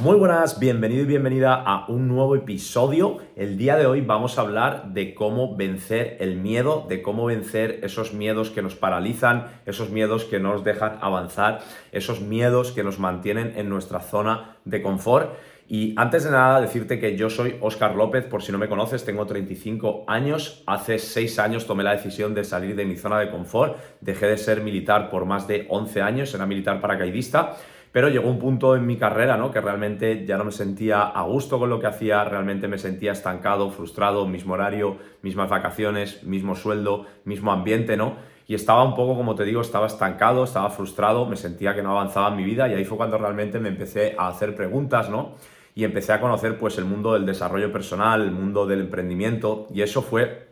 Muy 0.00 0.16
buenas, 0.16 0.60
bienvenido 0.60 1.02
y 1.02 1.06
bienvenida 1.06 1.54
a 1.54 1.88
un 1.88 2.06
nuevo 2.06 2.36
episodio. 2.36 3.16
El 3.34 3.58
día 3.58 3.74
de 3.74 3.86
hoy 3.86 4.00
vamos 4.00 4.38
a 4.38 4.42
hablar 4.42 4.92
de 4.92 5.12
cómo 5.12 5.56
vencer 5.56 6.18
el 6.20 6.36
miedo, 6.36 6.86
de 6.88 7.02
cómo 7.02 7.24
vencer 7.24 7.80
esos 7.82 8.14
miedos 8.14 8.50
que 8.50 8.62
nos 8.62 8.76
paralizan, 8.76 9.46
esos 9.66 9.90
miedos 9.90 10.24
que 10.24 10.38
no 10.38 10.52
nos 10.52 10.62
dejan 10.62 10.98
avanzar, 11.00 11.62
esos 11.90 12.20
miedos 12.20 12.70
que 12.70 12.84
nos 12.84 13.00
mantienen 13.00 13.54
en 13.56 13.68
nuestra 13.68 13.98
zona 13.98 14.58
de 14.64 14.82
confort. 14.82 15.34
Y 15.66 15.94
antes 15.98 16.22
de 16.22 16.30
nada, 16.30 16.60
decirte 16.60 17.00
que 17.00 17.16
yo 17.16 17.28
soy 17.28 17.56
Óscar 17.60 17.96
López, 17.96 18.24
por 18.24 18.44
si 18.44 18.52
no 18.52 18.58
me 18.58 18.68
conoces, 18.68 19.04
tengo 19.04 19.26
35 19.26 20.04
años. 20.06 20.62
Hace 20.66 21.00
6 21.00 21.40
años 21.40 21.66
tomé 21.66 21.82
la 21.82 21.96
decisión 21.96 22.34
de 22.34 22.44
salir 22.44 22.76
de 22.76 22.86
mi 22.86 22.96
zona 22.96 23.18
de 23.18 23.32
confort. 23.32 23.76
Dejé 24.00 24.28
de 24.28 24.38
ser 24.38 24.62
militar 24.62 25.10
por 25.10 25.24
más 25.24 25.48
de 25.48 25.66
11 25.68 26.02
años, 26.02 26.32
era 26.32 26.46
militar 26.46 26.80
paracaidista. 26.80 27.56
Pero 27.92 28.08
llegó 28.08 28.28
un 28.28 28.38
punto 28.38 28.76
en 28.76 28.86
mi 28.86 28.96
carrera, 28.96 29.36
¿no? 29.36 29.50
Que 29.50 29.60
realmente 29.60 30.26
ya 30.26 30.36
no 30.36 30.44
me 30.44 30.52
sentía 30.52 31.02
a 31.02 31.22
gusto 31.22 31.58
con 31.58 31.70
lo 31.70 31.80
que 31.80 31.86
hacía, 31.86 32.24
realmente 32.24 32.68
me 32.68 32.78
sentía 32.78 33.12
estancado, 33.12 33.70
frustrado, 33.70 34.26
mismo 34.26 34.54
horario, 34.54 34.98
mismas 35.22 35.48
vacaciones, 35.48 36.22
mismo 36.24 36.54
sueldo, 36.54 37.06
mismo 37.24 37.52
ambiente, 37.52 37.96
¿no? 37.96 38.16
Y 38.46 38.54
estaba 38.54 38.82
un 38.82 38.94
poco, 38.94 39.14
como 39.16 39.34
te 39.34 39.44
digo, 39.44 39.60
estaba 39.60 39.86
estancado, 39.86 40.44
estaba 40.44 40.70
frustrado, 40.70 41.26
me 41.26 41.36
sentía 41.36 41.74
que 41.74 41.82
no 41.82 41.90
avanzaba 41.92 42.28
en 42.28 42.36
mi 42.36 42.44
vida 42.44 42.68
y 42.68 42.74
ahí 42.74 42.84
fue 42.84 42.96
cuando 42.96 43.18
realmente 43.18 43.58
me 43.58 43.68
empecé 43.68 44.14
a 44.18 44.28
hacer 44.28 44.54
preguntas, 44.54 45.10
¿no? 45.10 45.34
y 45.78 45.84
empecé 45.84 46.12
a 46.12 46.20
conocer 46.20 46.58
pues 46.58 46.76
el 46.78 46.86
mundo 46.86 47.12
del 47.12 47.24
desarrollo 47.24 47.70
personal, 47.70 48.22
el 48.22 48.32
mundo 48.32 48.66
del 48.66 48.80
emprendimiento 48.80 49.68
y 49.72 49.82
eso 49.82 50.02
fue 50.02 50.48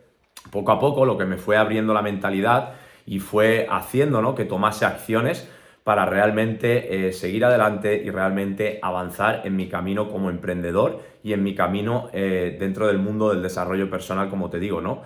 poco 0.51 0.71
a 0.71 0.79
poco 0.79 1.05
lo 1.05 1.17
que 1.17 1.25
me 1.25 1.35
fue 1.35 1.57
abriendo 1.57 1.93
la 1.93 2.01
mentalidad 2.01 2.75
y 3.05 3.19
fue 3.19 3.67
haciendo 3.69 4.21
¿no? 4.21 4.35
que 4.35 4.45
tomase 4.45 4.85
acciones 4.85 5.51
para 5.87 6.05
realmente 6.05 7.07
eh, 7.07 7.13
seguir 7.13 7.45
adelante 7.45 7.95
y 8.03 8.09
realmente 8.09 8.77
avanzar 8.81 9.43
en 9.45 9.55
mi 9.55 9.69
camino 9.69 10.09
como 10.09 10.29
emprendedor 10.29 11.01
y 11.23 11.31
en 11.31 11.43
mi 11.43 11.55
camino 11.55 12.09
eh, 12.11 12.57
dentro 12.59 12.87
del 12.87 12.97
mundo 12.97 13.29
del 13.29 13.41
desarrollo 13.41 13.89
personal, 13.89 14.29
como 14.29 14.49
te 14.49 14.59
digo, 14.59 14.81
¿no? 14.81 15.03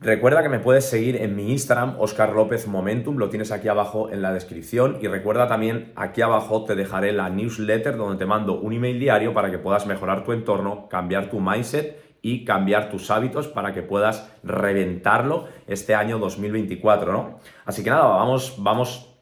Recuerda 0.00 0.42
que 0.42 0.48
me 0.48 0.58
puedes 0.58 0.84
seguir 0.84 1.14
en 1.22 1.36
mi 1.36 1.52
Instagram, 1.52 1.94
Oscar 2.00 2.32
López 2.32 2.66
Momentum, 2.66 3.18
lo 3.18 3.28
tienes 3.28 3.52
aquí 3.52 3.68
abajo 3.68 4.10
en 4.10 4.20
la 4.20 4.32
descripción. 4.32 4.98
Y 5.00 5.06
recuerda 5.06 5.46
también, 5.46 5.92
aquí 5.94 6.22
abajo 6.22 6.64
te 6.64 6.74
dejaré 6.74 7.12
la 7.12 7.30
newsletter 7.30 7.96
donde 7.96 8.18
te 8.18 8.26
mando 8.26 8.58
un 8.60 8.72
email 8.72 8.98
diario 8.98 9.32
para 9.32 9.52
que 9.52 9.58
puedas 9.58 9.86
mejorar 9.86 10.24
tu 10.24 10.32
entorno, 10.32 10.88
cambiar 10.88 11.30
tu 11.30 11.38
mindset 11.38 12.18
y 12.20 12.44
cambiar 12.44 12.90
tus 12.90 13.12
hábitos 13.12 13.46
para 13.46 13.72
que 13.72 13.82
puedas 13.82 14.28
reventarlo 14.42 15.44
este 15.68 15.94
año 15.94 16.18
2024, 16.18 17.12
¿no? 17.12 17.38
Así 17.64 17.84
que 17.84 17.90
nada, 17.90 18.06
vamos, 18.06 18.56
vamos 18.58 19.13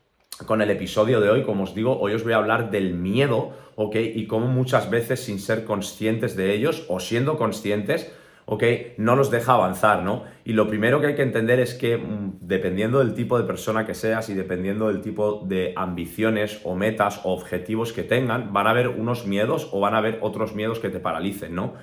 con 0.47 0.63
el 0.63 0.71
episodio 0.71 1.21
de 1.21 1.31
hoy. 1.31 1.43
Como 1.43 1.65
os 1.65 1.75
digo, 1.75 1.99
hoy 1.99 2.15
os 2.15 2.25
voy 2.25 2.33
a 2.33 2.37
hablar 2.37 2.71
del 2.71 2.95
miedo, 2.95 3.53
¿ok? 3.77 3.97
Y 3.97 4.27
cómo 4.27 4.47
muchas 4.47 4.91
veces 4.91 5.21
sin 5.21 5.39
ser 5.39 5.65
conscientes 5.65 6.37
de 6.37 6.55
ellos 6.55 6.85
o 6.89 7.01
siendo 7.01 7.37
conscientes, 7.37 8.13
¿ok? 8.47 8.65
No 8.97 9.17
nos 9.17 9.31
deja 9.31 9.55
avanzar, 9.55 10.03
¿no? 10.03 10.25
Y 10.45 10.53
lo 10.53 10.69
primero 10.69 11.01
que 11.01 11.09
hay 11.09 11.15
que 11.15 11.23
entender 11.23 11.61
es 11.61 11.75
que 11.75 11.97
mm, 11.97 12.39
dependiendo 12.41 12.99
del 12.99 13.15
tipo 13.15 13.39
de 13.39 13.45
persona 13.45 13.87
que 13.87 13.95
seas 13.95 14.29
y 14.29 14.35
dependiendo 14.35 14.89
del 14.89 15.01
tipo 15.01 15.45
de 15.47 15.73
ambiciones 15.77 16.61
o 16.65 16.75
metas 16.75 17.21
o 17.25 17.33
objetivos 17.33 17.93
que 17.93 18.03
tengan, 18.03 18.53
van 18.53 18.67
a 18.67 18.71
haber 18.71 18.89
unos 18.89 19.27
miedos 19.27 19.69
o 19.73 19.81
van 19.81 19.95
a 19.95 19.99
haber 19.99 20.19
otros 20.23 20.55
miedos 20.55 20.81
que 20.81 20.89
te 20.89 21.01
paralicen, 21.01 21.55
¿no? 21.55 21.75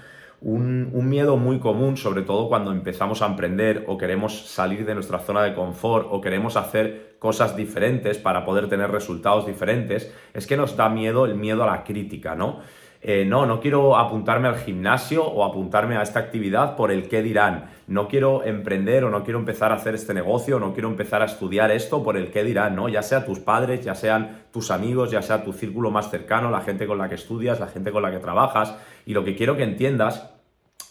Un, 0.42 0.92
un, 0.94 1.10
miedo 1.10 1.36
muy 1.36 1.60
común, 1.60 1.98
sobre 1.98 2.22
todo 2.22 2.48
cuando 2.48 2.72
empezamos 2.72 3.22
a 3.22 3.26
emprender 3.26 3.84
o 3.88 3.98
queremos 3.98 4.48
salir 4.48 4.86
de 4.86 4.94
nuestra 4.96 5.20
zona 5.20 5.44
de 5.44 5.54
confort 5.54 6.08
o 6.10 6.22
queremos 6.22 6.56
hacer 6.56 7.18
cosas 7.20 7.58
diferentes 7.58 8.18
para 8.18 8.46
poder 8.46 8.70
tener 8.70 8.90
resultados 8.90 9.46
diferentes, 9.46 10.14
es 10.34 10.48
que 10.48 10.56
nos 10.56 10.78
da 10.78 10.88
miedo 10.88 11.26
el 11.26 11.36
miedo 11.36 11.64
a 11.64 11.68
la 11.68 11.84
crítica, 11.84 12.36
¿no? 12.36 12.62
Eh, 13.02 13.24
no, 13.26 13.46
no 13.46 13.62
quiero 13.62 13.98
apuntarme 13.98 14.50
al 14.50 14.58
gimnasio 14.58 15.26
o 15.26 15.46
apuntarme 15.46 15.96
a 15.96 16.02
esta 16.02 16.20
actividad 16.20 16.76
por 16.76 16.92
el 16.92 17.08
qué 17.08 17.22
dirán. 17.22 17.70
No 17.88 18.08
quiero 18.08 18.44
emprender 18.44 19.06
o 19.06 19.10
no 19.10 19.24
quiero 19.24 19.40
empezar 19.40 19.72
a 19.72 19.76
hacer 19.76 19.96
este 19.96 20.14
negocio 20.14 20.58
o 20.58 20.60
no 20.60 20.74
quiero 20.74 20.90
empezar 20.90 21.22
a 21.22 21.26
estudiar 21.26 21.72
esto 21.72 22.04
por 22.04 22.18
el 22.18 22.30
qué 22.30 22.44
dirán, 22.44 22.76
¿no? 22.76 22.90
Ya 22.90 23.02
sea 23.02 23.26
tus 23.26 23.40
padres, 23.40 23.84
ya 23.84 23.96
sean 23.96 24.44
tus 24.52 24.70
amigos, 24.70 25.12
ya 25.12 25.22
sea 25.22 25.44
tu 25.44 25.54
círculo 25.54 25.92
más 25.92 26.12
cercano, 26.12 26.52
la 26.52 26.62
gente 26.62 26.88
con 26.88 26.98
la 26.98 27.08
que 27.08 27.16
estudias, 27.16 27.60
la 27.60 27.68
gente 27.68 27.92
con 27.92 28.04
la 28.04 28.12
que 28.12 28.20
trabajas. 28.20 28.76
Y 29.06 29.14
lo 29.14 29.24
que 29.24 29.36
quiero 29.36 29.56
que 29.56 29.64
entiendas 29.64 30.30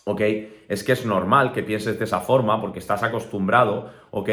¿ok? 0.08 0.22
Es 0.68 0.84
que 0.84 0.92
es 0.92 1.04
normal 1.04 1.52
que 1.52 1.62
pienses 1.62 1.98
de 1.98 2.04
esa 2.06 2.20
forma 2.20 2.60
porque 2.62 2.78
estás 2.78 3.02
acostumbrado, 3.02 3.90
¿ok? 4.10 4.30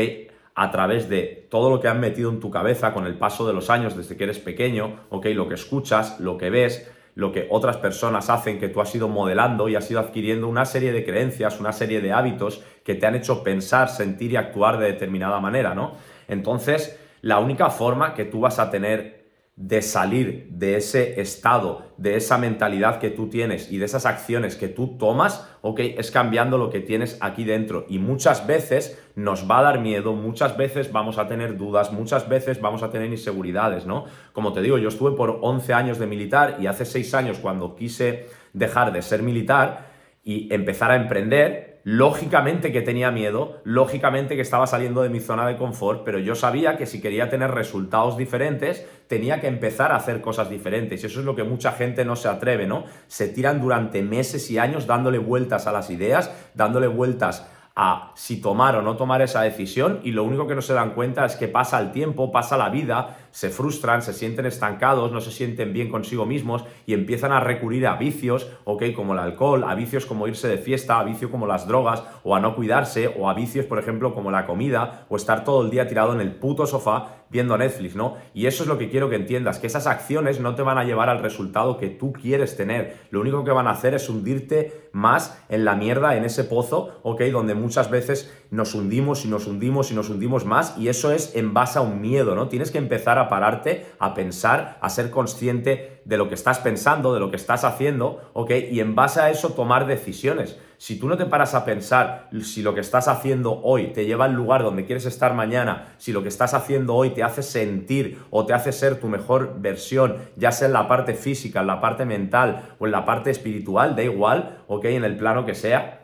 A 0.56 0.72
través 0.72 1.10
de 1.10 1.48
todo 1.50 1.70
lo 1.70 1.82
que 1.82 1.90
han 1.90 2.00
metido 2.00 2.30
en 2.30 2.40
tu 2.40 2.50
cabeza 2.50 2.94
con 2.94 3.06
el 3.06 3.18
paso 3.18 3.46
de 3.46 3.52
los 3.52 3.70
años 3.70 3.96
desde 3.96 4.16
que 4.16 4.24
eres 4.24 4.40
pequeño, 4.40 5.02
¿ok? 5.10 5.26
Lo 5.34 5.50
que 5.50 5.56
escuchas, 5.56 6.18
lo 6.22 6.38
que 6.38 6.50
ves, 6.50 6.90
lo 7.16 7.32
que 7.32 7.48
otras 7.50 7.78
personas 7.78 8.30
hacen, 8.30 8.60
que 8.60 8.68
tú 8.68 8.82
has 8.82 8.94
ido 8.94 9.08
modelando 9.08 9.70
y 9.70 9.76
has 9.76 9.90
ido 9.90 10.02
adquiriendo 10.02 10.48
una 10.48 10.66
serie 10.66 10.92
de 10.92 11.06
creencias, 11.06 11.60
una 11.60 11.72
serie 11.72 12.02
de 12.02 12.12
hábitos 12.12 12.62
que 12.84 12.96
te 12.96 13.08
han 13.08 13.16
hecho 13.16 13.42
pensar, 13.42 13.90
sentir 13.90 14.34
y 14.34 14.36
actuar 14.36 14.78
de 14.78 14.88
determinada 14.88 15.40
manera, 15.40 15.74
¿no? 15.74 15.94
Entonces, 16.28 17.00
la 17.22 17.40
única 17.40 17.70
forma 17.70 18.14
que 18.14 18.26
tú 18.26 18.42
vas 18.42 18.60
a 18.60 18.70
tener 18.70 19.15
de 19.58 19.82
salir 19.82 20.50
de 20.52 20.76
ese 20.76 21.22
estado, 21.22 21.86
de 21.98 22.18
esa 22.18 22.38
mentalidad 22.38 23.00
que 23.00 23.10
tú 23.10 23.30
tienes 23.30 23.72
y 23.72 23.78
de 23.78 23.86
esas 23.86 24.06
acciones 24.06 24.58
que 24.58 24.68
tú 24.68 24.98
tomas, 24.98 25.50
ok, 25.62 25.80
es 25.98 26.12
cambiando 26.12 26.58
lo 26.58 26.70
que 26.70 26.82
tienes 26.82 27.18
aquí 27.22 27.46
dentro. 27.46 27.86
Y 27.88 28.00
muchas 28.00 28.46
veces 28.48 29.02
nos 29.16 29.50
va 29.50 29.60
a 29.60 29.64
dar 29.64 29.80
miedo, 29.80 30.14
muchas 30.14 30.58
veces 30.58 30.92
vamos 30.92 31.18
a 31.18 31.30
tener 31.30 31.58
dudas, 31.58 31.94
muchas 31.94 32.28
veces 32.28 32.60
vamos 32.60 32.84
a 32.84 32.90
tener 32.90 33.10
inseguridades, 33.10 33.86
¿no? 33.86 34.06
Como 34.34 34.52
te 34.52 34.62
digo, 34.62 34.78
yo 34.78 34.90
estuve 34.90 35.16
por 35.16 35.40
11 35.42 35.74
años 35.74 36.00
de 36.00 36.08
militar 36.08 36.58
y 36.60 36.68
hace 36.68 36.84
6 36.84 37.14
años 37.14 37.40
cuando 37.40 37.78
quise 37.78 38.26
dejar 38.52 38.92
de 38.92 39.02
ser 39.02 39.24
militar 39.24 39.88
y 40.22 40.54
empezar 40.54 40.92
a 40.92 40.98
emprender, 40.98 41.75
Lógicamente 41.88 42.72
que 42.72 42.82
tenía 42.82 43.12
miedo, 43.12 43.62
lógicamente 43.64 44.36
que 44.36 44.42
estaba 44.42 44.66
saliendo 44.66 45.04
de 45.04 45.10
mi 45.10 45.20
zona 45.20 45.46
de 45.46 45.56
confort, 45.56 46.04
pero 46.04 46.18
yo 46.18 46.34
sabía 46.34 46.78
que 46.78 46.88
si 46.88 47.00
quería 47.00 47.30
tener 47.30 47.52
resultados 47.52 48.18
diferentes, 48.18 48.88
tenía 49.06 49.40
que 49.40 49.46
empezar 49.46 49.92
a 49.92 49.98
hacer 49.98 50.20
cosas 50.20 50.50
diferentes. 50.50 51.04
Y 51.04 51.06
eso 51.06 51.20
es 51.20 51.28
lo 51.28 51.36
que 51.36 51.44
mucha 51.44 51.74
gente 51.74 52.04
no 52.04 52.16
se 52.16 52.28
atreve, 52.28 52.66
¿no? 52.66 52.86
Se 53.06 53.28
tiran 53.28 53.62
durante 53.62 54.02
meses 54.02 54.50
y 54.50 54.58
años 54.58 54.88
dándole 54.88 55.20
vueltas 55.20 55.68
a 55.68 55.72
las 55.72 55.92
ideas, 55.92 56.32
dándole 56.56 56.88
vueltas 56.88 57.46
a 57.76 58.14
si 58.16 58.42
tomar 58.42 58.78
o 58.78 58.82
no 58.82 58.96
tomar 58.96 59.22
esa 59.22 59.42
decisión 59.42 60.00
y 60.02 60.12
lo 60.12 60.24
único 60.24 60.48
que 60.48 60.56
no 60.56 60.62
se 60.62 60.74
dan 60.74 60.96
cuenta 60.96 61.26
es 61.26 61.36
que 61.36 61.50
pasa 61.50 61.80
el 61.80 61.92
tiempo, 61.92 62.32
pasa 62.32 62.58
la 62.58 62.70
vida, 62.70 63.25
se 63.36 63.50
frustran, 63.50 64.02
se 64.02 64.14
sienten 64.14 64.46
estancados, 64.46 65.12
no 65.12 65.20
se 65.20 65.30
sienten 65.30 65.74
bien 65.74 65.90
consigo 65.90 66.26
mismos 66.26 66.64
y 66.86 66.94
empiezan 66.94 67.34
a 67.34 67.42
recurrir 67.42 67.86
a 67.86 67.98
vicios, 67.98 68.50
ok, 68.64 68.94
como 68.96 69.12
el 69.12 69.20
alcohol, 69.20 69.66
a 69.68 69.76
vicios 69.76 70.06
como 70.06 70.26
irse 70.26 70.48
de 70.48 70.58
fiesta, 70.58 71.02
a 71.02 71.04
vicios 71.04 71.30
como 71.30 71.46
las 71.46 71.68
drogas 71.68 72.02
o 72.24 72.34
a 72.34 72.40
no 72.40 72.56
cuidarse 72.56 73.14
o 73.20 73.30
a 73.30 73.34
vicios, 73.34 73.66
por 73.66 73.78
ejemplo, 73.78 74.14
como 74.14 74.32
la 74.32 74.46
comida 74.46 75.06
o 75.10 75.18
estar 75.18 75.44
todo 75.44 75.66
el 75.66 75.70
día 75.70 75.86
tirado 75.86 76.14
en 76.14 76.22
el 76.22 76.32
puto 76.36 76.66
sofá 76.66 77.26
viendo 77.30 77.58
Netflix, 77.58 77.98
¿no? 77.98 78.16
Y 78.34 78.46
eso 78.46 78.64
es 78.64 78.70
lo 78.70 78.78
que 78.78 78.90
quiero 78.90 79.10
que 79.10 79.18
entiendas, 79.18 79.60
que 79.60 79.68
esas 79.68 79.88
acciones 79.88 80.40
no 80.40 80.56
te 80.56 80.62
van 80.62 80.78
a 80.78 80.86
llevar 80.86 81.10
al 81.10 81.22
resultado 81.22 81.78
que 81.78 81.90
tú 81.90 82.14
quieres 82.14 82.56
tener. 82.56 82.98
Lo 83.10 83.20
único 83.20 83.44
que 83.44 83.52
van 83.52 83.68
a 83.68 83.72
hacer 83.72 83.94
es 83.94 84.08
hundirte 84.10 84.90
más 84.94 85.38
en 85.50 85.66
la 85.66 85.76
mierda, 85.76 86.16
en 86.16 86.24
ese 86.24 86.46
pozo, 86.46 87.02
¿ok? 87.04 87.22
Donde 87.34 87.56
muchas 87.56 87.90
veces 87.90 88.34
nos 88.52 88.74
hundimos 88.76 89.26
y 89.26 89.28
nos 89.28 89.48
hundimos 89.48 89.92
y 89.92 89.96
nos 89.96 90.10
hundimos 90.10 90.46
más 90.46 90.78
y 90.78 90.88
eso 90.88 91.12
es 91.12 91.36
en 91.36 91.54
base 91.54 91.80
a 91.80 91.82
un 91.82 92.00
miedo, 92.00 92.36
¿no? 92.36 92.48
Tienes 92.48 92.72
que 92.72 92.78
empezar 92.78 93.18
a 93.20 93.25
pararte, 93.30 93.86
a 94.00 94.14
pensar, 94.14 94.78
a 94.82 94.90
ser 94.90 95.12
consciente 95.12 96.02
de 96.06 96.18
lo 96.18 96.30
que 96.30 96.36
estás 96.36 96.60
pensando, 96.60 97.14
de 97.14 97.20
lo 97.20 97.30
que 97.32 97.38
estás 97.38 97.64
haciendo, 97.64 98.30
¿ok? 98.34 98.52
Y 98.72 98.80
en 98.80 98.96
base 98.96 99.20
a 99.22 99.30
eso 99.30 99.50
tomar 99.54 99.88
decisiones. 99.88 100.58
Si 100.78 101.00
tú 101.00 101.08
no 101.08 101.18
te 101.18 101.26
paras 101.26 101.56
a 101.56 101.64
pensar 101.64 102.30
si 102.42 102.62
lo 102.62 102.76
que 102.76 102.82
estás 102.82 103.08
haciendo 103.08 103.62
hoy 103.64 103.88
te 103.88 104.06
lleva 104.06 104.26
al 104.26 104.34
lugar 104.34 104.62
donde 104.62 104.86
quieres 104.86 105.06
estar 105.06 105.34
mañana, 105.34 105.96
si 105.98 106.12
lo 106.12 106.22
que 106.22 106.28
estás 106.28 106.54
haciendo 106.54 106.96
hoy 106.96 107.12
te 107.12 107.24
hace 107.24 107.44
sentir 107.44 108.20
o 108.30 108.46
te 108.46 108.54
hace 108.54 108.72
ser 108.72 109.00
tu 109.00 109.08
mejor 109.08 109.56
versión, 109.60 110.18
ya 110.36 110.52
sea 110.52 110.68
en 110.68 110.74
la 110.74 110.88
parte 110.88 111.14
física, 111.14 111.62
en 111.62 111.68
la 111.68 111.82
parte 111.82 112.06
mental 112.06 112.76
o 112.78 112.86
en 112.86 112.92
la 112.92 113.06
parte 113.06 113.32
espiritual, 113.32 113.96
da 113.96 114.04
igual, 114.04 114.64
ok, 114.68 114.86
en 114.86 115.06
el 115.06 115.18
plano 115.18 115.46
que 115.46 115.56
sea, 115.56 115.95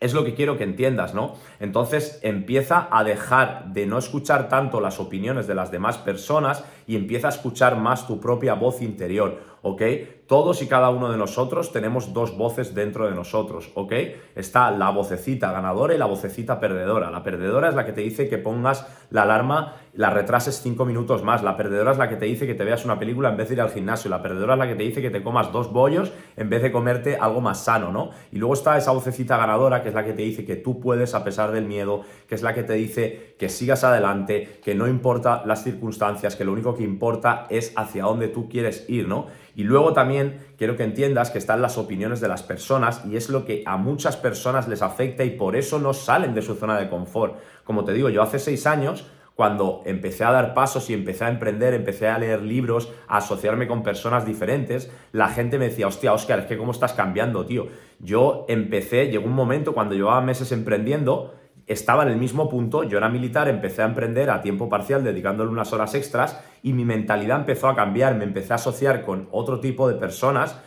es 0.00 0.12
lo 0.12 0.24
que 0.24 0.34
quiero 0.34 0.58
que 0.58 0.64
entiendas, 0.64 1.14
¿no? 1.14 1.34
Entonces 1.58 2.20
empieza 2.22 2.88
a 2.90 3.02
dejar 3.04 3.72
de 3.72 3.86
no 3.86 3.98
escuchar 3.98 4.48
tanto 4.48 4.80
las 4.80 5.00
opiniones 5.00 5.46
de 5.46 5.54
las 5.54 5.70
demás 5.70 5.98
personas 5.98 6.64
y 6.86 6.96
empieza 6.96 7.28
a 7.28 7.30
escuchar 7.30 7.76
más 7.76 8.06
tu 8.06 8.20
propia 8.20 8.54
voz 8.54 8.82
interior, 8.82 9.40
¿ok? 9.62 9.82
Todos 10.26 10.60
y 10.60 10.66
cada 10.66 10.90
uno 10.90 11.12
de 11.12 11.18
nosotros 11.18 11.70
tenemos 11.70 12.12
dos 12.12 12.36
voces 12.36 12.74
dentro 12.74 13.08
de 13.08 13.14
nosotros, 13.14 13.70
¿ok? 13.74 13.92
Está 14.34 14.72
la 14.72 14.90
vocecita 14.90 15.52
ganadora 15.52 15.94
y 15.94 15.98
la 15.98 16.06
vocecita 16.06 16.58
perdedora. 16.58 17.12
La 17.12 17.22
perdedora 17.22 17.68
es 17.68 17.76
la 17.76 17.86
que 17.86 17.92
te 17.92 18.00
dice 18.00 18.28
que 18.28 18.36
pongas 18.36 18.88
la 19.10 19.22
alarma, 19.22 19.76
la 19.92 20.10
retrases 20.10 20.60
cinco 20.60 20.84
minutos 20.84 21.22
más. 21.22 21.44
La 21.44 21.56
perdedora 21.56 21.92
es 21.92 21.98
la 21.98 22.08
que 22.08 22.16
te 22.16 22.26
dice 22.26 22.44
que 22.44 22.54
te 22.54 22.64
veas 22.64 22.84
una 22.84 22.98
película 22.98 23.28
en 23.28 23.36
vez 23.36 23.48
de 23.48 23.54
ir 23.54 23.60
al 23.60 23.70
gimnasio. 23.70 24.10
La 24.10 24.20
perdedora 24.20 24.54
es 24.54 24.58
la 24.58 24.66
que 24.66 24.74
te 24.74 24.82
dice 24.82 25.00
que 25.00 25.10
te 25.10 25.22
comas 25.22 25.52
dos 25.52 25.72
bollos 25.72 26.12
en 26.36 26.50
vez 26.50 26.60
de 26.60 26.72
comerte 26.72 27.16
algo 27.16 27.40
más 27.40 27.62
sano, 27.62 27.92
¿no? 27.92 28.10
Y 28.32 28.38
luego 28.38 28.54
está 28.54 28.76
esa 28.76 28.90
vocecita 28.90 29.36
ganadora 29.36 29.84
que 29.84 29.90
es 29.90 29.94
la 29.94 30.04
que 30.04 30.12
te 30.12 30.22
dice 30.22 30.44
que 30.44 30.56
tú 30.56 30.80
puedes 30.80 31.14
a 31.14 31.22
pesar 31.22 31.52
del 31.52 31.66
miedo, 31.66 32.02
que 32.28 32.34
es 32.34 32.42
la 32.42 32.52
que 32.52 32.64
te 32.64 32.72
dice 32.72 33.36
que 33.38 33.48
sigas 33.48 33.84
adelante, 33.84 34.58
que 34.64 34.74
no 34.74 34.88
importa 34.88 35.44
las 35.46 35.62
circunstancias, 35.62 36.34
que 36.34 36.44
lo 36.44 36.52
único 36.52 36.74
que 36.74 36.82
importa 36.82 37.46
es 37.48 37.72
hacia 37.76 38.02
dónde 38.02 38.26
tú 38.26 38.48
quieres 38.48 38.86
ir, 38.88 39.06
¿no? 39.06 39.26
Y 39.56 39.64
luego 39.64 39.94
también 39.94 40.38
quiero 40.58 40.76
que 40.76 40.84
entiendas 40.84 41.30
que 41.30 41.38
están 41.38 41.62
las 41.62 41.78
opiniones 41.78 42.20
de 42.20 42.28
las 42.28 42.42
personas 42.42 43.02
y 43.06 43.16
es 43.16 43.30
lo 43.30 43.46
que 43.46 43.62
a 43.64 43.78
muchas 43.78 44.14
personas 44.18 44.68
les 44.68 44.82
afecta 44.82 45.24
y 45.24 45.30
por 45.30 45.56
eso 45.56 45.78
no 45.78 45.94
salen 45.94 46.34
de 46.34 46.42
su 46.42 46.56
zona 46.56 46.78
de 46.78 46.90
confort. 46.90 47.38
Como 47.64 47.82
te 47.82 47.94
digo, 47.94 48.10
yo 48.10 48.20
hace 48.20 48.38
seis 48.38 48.66
años 48.66 49.06
cuando 49.34 49.80
empecé 49.86 50.24
a 50.24 50.30
dar 50.30 50.52
pasos 50.52 50.90
y 50.90 50.94
empecé 50.94 51.24
a 51.24 51.30
emprender, 51.30 51.72
empecé 51.72 52.06
a 52.06 52.18
leer 52.18 52.42
libros, 52.42 52.92
a 53.08 53.16
asociarme 53.16 53.66
con 53.66 53.82
personas 53.82 54.26
diferentes, 54.26 54.90
la 55.12 55.28
gente 55.28 55.58
me 55.58 55.68
decía, 55.68 55.86
hostia, 55.86 56.12
Oscar, 56.12 56.40
es 56.40 56.46
que 56.46 56.58
cómo 56.58 56.72
estás 56.72 56.92
cambiando, 56.92 57.46
tío. 57.46 57.68
Yo 57.98 58.44
empecé, 58.48 59.08
llegó 59.08 59.24
un 59.24 59.34
momento 59.34 59.72
cuando 59.72 59.94
llevaba 59.94 60.20
meses 60.20 60.52
emprendiendo, 60.52 61.34
estaba 61.66 62.04
en 62.04 62.10
el 62.10 62.16
mismo 62.16 62.48
punto, 62.48 62.84
yo 62.84 62.98
era 62.98 63.08
militar, 63.08 63.48
empecé 63.48 63.82
a 63.82 63.86
emprender 63.86 64.30
a 64.30 64.40
tiempo 64.40 64.68
parcial, 64.68 65.02
dedicándole 65.02 65.50
unas 65.50 65.72
horas 65.72 65.94
extras, 65.94 66.40
y 66.62 66.72
mi 66.72 66.84
mentalidad 66.84 67.40
empezó 67.40 67.68
a 67.68 67.76
cambiar, 67.76 68.14
me 68.16 68.24
empecé 68.24 68.52
a 68.52 68.56
asociar 68.56 69.02
con 69.02 69.28
otro 69.32 69.60
tipo 69.60 69.88
de 69.88 69.94
personas 69.94 70.60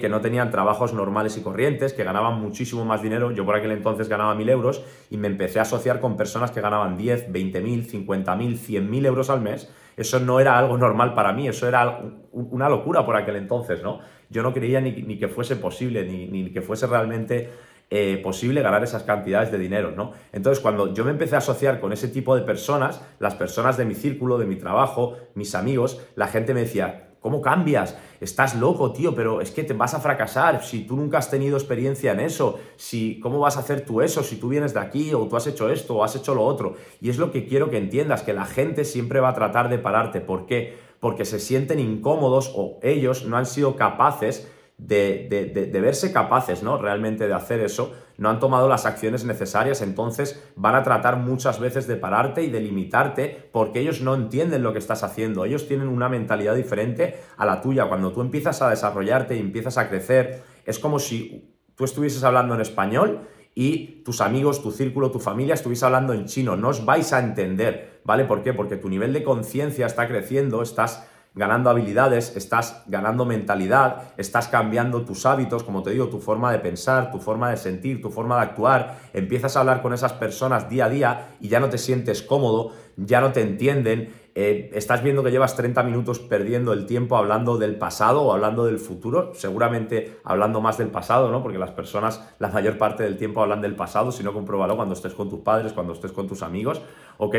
que 0.00 0.08
no 0.08 0.20
tenían 0.20 0.50
trabajos 0.50 0.92
normales 0.92 1.36
y 1.36 1.42
corrientes, 1.42 1.92
que 1.92 2.04
ganaban 2.04 2.40
muchísimo 2.40 2.84
más 2.84 3.02
dinero. 3.02 3.30
Yo 3.30 3.44
por 3.44 3.54
aquel 3.54 3.70
entonces 3.70 4.08
ganaba 4.08 4.34
mil 4.34 4.48
euros 4.48 4.82
y 5.10 5.16
me 5.16 5.28
empecé 5.28 5.58
a 5.58 5.62
asociar 5.62 6.00
con 6.00 6.16
personas 6.16 6.50
que 6.50 6.60
ganaban 6.60 6.96
10, 6.96 7.30
20 7.30 7.60
mil, 7.60 7.84
50 7.84 8.36
mil, 8.36 8.58
100 8.58 8.90
mil 8.90 9.06
euros 9.06 9.30
al 9.30 9.40
mes. 9.40 9.72
Eso 9.96 10.18
no 10.18 10.40
era 10.40 10.58
algo 10.58 10.76
normal 10.76 11.14
para 11.14 11.32
mí, 11.32 11.46
eso 11.46 11.68
era 11.68 12.00
una 12.32 12.68
locura 12.68 13.04
por 13.04 13.16
aquel 13.16 13.36
entonces, 13.36 13.82
¿no? 13.82 14.00
Yo 14.30 14.42
no 14.42 14.52
creía 14.52 14.80
ni, 14.80 15.18
que 15.18 15.28
fuese 15.28 15.56
posible, 15.56 16.04
ni, 16.04 16.50
que 16.52 16.62
fuese 16.62 16.86
realmente 16.86 17.50
eh, 17.90 18.20
posible 18.22 18.62
ganar 18.62 18.84
esas 18.84 19.02
cantidades 19.02 19.50
de 19.50 19.58
dinero, 19.58 19.90
¿no? 19.90 20.12
Entonces, 20.32 20.62
cuando 20.62 20.94
yo 20.94 21.04
me 21.04 21.10
empecé 21.10 21.34
a 21.34 21.38
asociar 21.38 21.80
con 21.80 21.92
ese 21.92 22.08
tipo 22.08 22.36
de 22.36 22.42
personas, 22.42 23.02
las 23.18 23.34
personas 23.34 23.76
de 23.76 23.84
mi 23.84 23.94
círculo, 23.94 24.38
de 24.38 24.46
mi 24.46 24.56
trabajo, 24.56 25.16
mis 25.34 25.54
amigos, 25.54 26.00
la 26.14 26.28
gente 26.28 26.54
me 26.54 26.60
decía, 26.60 27.10
¿Cómo 27.20 27.42
cambias? 27.42 27.98
Estás 28.20 28.54
loco, 28.54 28.92
tío, 28.92 29.14
pero 29.14 29.42
es 29.42 29.50
que 29.50 29.62
te 29.62 29.74
vas 29.74 29.92
a 29.92 30.00
fracasar 30.00 30.64
si 30.64 30.84
tú 30.84 30.96
nunca 30.96 31.18
has 31.18 31.30
tenido 31.30 31.58
experiencia 31.58 32.12
en 32.12 32.20
eso. 32.20 32.58
Si, 32.76 33.20
¿Cómo 33.20 33.38
vas 33.40 33.58
a 33.58 33.60
hacer 33.60 33.84
tú 33.84 34.00
eso 34.00 34.22
si 34.22 34.36
tú 34.36 34.48
vienes 34.48 34.72
de 34.72 34.80
aquí 34.80 35.12
o 35.12 35.28
tú 35.28 35.36
has 35.36 35.46
hecho 35.46 35.68
esto 35.68 35.96
o 35.96 36.04
has 36.04 36.16
hecho 36.16 36.34
lo 36.34 36.44
otro? 36.44 36.76
Y 36.98 37.10
es 37.10 37.18
lo 37.18 37.30
que 37.30 37.44
quiero 37.44 37.68
que 37.68 37.76
entiendas, 37.76 38.22
que 38.22 38.32
la 38.32 38.46
gente 38.46 38.86
siempre 38.86 39.20
va 39.20 39.28
a 39.28 39.34
tratar 39.34 39.68
de 39.68 39.78
pararte. 39.78 40.22
¿Por 40.22 40.46
qué? 40.46 40.78
Porque 40.98 41.26
se 41.26 41.40
sienten 41.40 41.78
incómodos 41.78 42.52
o 42.56 42.78
ellos 42.82 43.26
no 43.26 43.36
han 43.36 43.46
sido 43.46 43.76
capaces 43.76 44.50
de, 44.86 45.80
verse 45.80 46.12
capaces, 46.12 46.62
¿no? 46.62 46.78
Realmente 46.78 47.28
de 47.28 47.34
hacer 47.34 47.60
eso, 47.60 47.92
no 48.16 48.28
han 48.28 48.40
tomado 48.40 48.68
las 48.68 48.86
acciones 48.86 49.24
necesarias, 49.24 49.82
entonces 49.82 50.42
van 50.56 50.74
a 50.74 50.82
tratar 50.82 51.16
muchas 51.18 51.60
veces 51.60 51.86
de 51.86 51.96
pararte 51.96 52.42
y 52.42 52.50
de 52.50 52.60
limitarte 52.60 53.48
porque 53.52 53.80
ellos 53.80 54.00
no 54.00 54.14
entienden 54.14 54.62
lo 54.62 54.72
que 54.72 54.78
estás 54.78 55.02
haciendo, 55.02 55.44
ellos 55.44 55.68
tienen 55.68 55.88
una 55.88 56.08
mentalidad 56.08 56.54
diferente 56.54 57.18
a 57.36 57.46
la 57.46 57.60
tuya. 57.60 57.88
Cuando 57.88 58.12
tú 58.12 58.20
empiezas 58.20 58.62
a 58.62 58.70
desarrollarte 58.70 59.36
y 59.36 59.40
empiezas 59.40 59.78
a 59.78 59.88
crecer, 59.88 60.42
es 60.64 60.78
como 60.78 60.98
si 60.98 61.54
tú 61.74 61.84
estuvieses 61.84 62.24
hablando 62.24 62.54
en 62.54 62.60
español 62.60 63.20
y 63.54 64.02
tus 64.04 64.20
amigos, 64.20 64.62
tu 64.62 64.70
círculo, 64.70 65.10
tu 65.10 65.18
familia 65.18 65.54
estuviese 65.54 65.84
hablando 65.84 66.12
en 66.12 66.26
chino, 66.26 66.56
no 66.56 66.68
os 66.68 66.84
vais 66.84 67.12
a 67.12 67.20
entender, 67.20 68.00
¿vale? 68.04 68.24
¿Por 68.24 68.42
qué? 68.42 68.52
Porque 68.52 68.76
tu 68.76 68.88
nivel 68.88 69.12
de 69.12 69.24
conciencia 69.24 69.86
está 69.86 70.08
creciendo, 70.08 70.62
estás 70.62 71.08
ganando 71.34 71.70
habilidades, 71.70 72.36
estás 72.36 72.82
ganando 72.86 73.24
mentalidad, 73.24 74.12
estás 74.16 74.48
cambiando 74.48 75.04
tus 75.04 75.26
hábitos, 75.26 75.62
como 75.62 75.82
te 75.82 75.90
digo, 75.90 76.08
tu 76.08 76.18
forma 76.18 76.50
de 76.50 76.58
pensar, 76.58 77.12
tu 77.12 77.18
forma 77.18 77.50
de 77.50 77.56
sentir, 77.56 78.02
tu 78.02 78.10
forma 78.10 78.36
de 78.36 78.42
actuar, 78.42 78.98
empiezas 79.12 79.56
a 79.56 79.60
hablar 79.60 79.80
con 79.80 79.92
esas 79.92 80.12
personas 80.12 80.68
día 80.68 80.86
a 80.86 80.88
día 80.88 81.36
y 81.40 81.48
ya 81.48 81.60
no 81.60 81.68
te 81.68 81.78
sientes 81.78 82.22
cómodo, 82.22 82.72
ya 82.96 83.20
no 83.20 83.32
te 83.32 83.42
entienden, 83.42 84.12
eh, 84.34 84.70
estás 84.74 85.02
viendo 85.02 85.24
que 85.24 85.30
llevas 85.30 85.56
30 85.56 85.82
minutos 85.82 86.20
perdiendo 86.20 86.72
el 86.72 86.86
tiempo 86.86 87.16
hablando 87.16 87.58
del 87.58 87.76
pasado 87.76 88.22
o 88.22 88.32
hablando 88.32 88.64
del 88.64 88.78
futuro, 88.78 89.32
seguramente 89.34 90.18
hablando 90.22 90.60
más 90.60 90.78
del 90.78 90.88
pasado, 90.88 91.30
¿no? 91.32 91.42
Porque 91.42 91.58
las 91.58 91.72
personas 91.72 92.28
la 92.38 92.48
mayor 92.48 92.78
parte 92.78 93.02
del 93.02 93.16
tiempo 93.16 93.42
hablan 93.42 93.60
del 93.60 93.74
pasado, 93.74 94.12
si 94.12 94.22
no 94.22 94.32
compruébalo 94.32 94.76
cuando 94.76 94.94
estés 94.94 95.14
con 95.14 95.28
tus 95.28 95.40
padres, 95.40 95.72
cuando 95.72 95.94
estés 95.94 96.12
con 96.12 96.28
tus 96.28 96.42
amigos, 96.42 96.80
¿ok? 97.20 97.36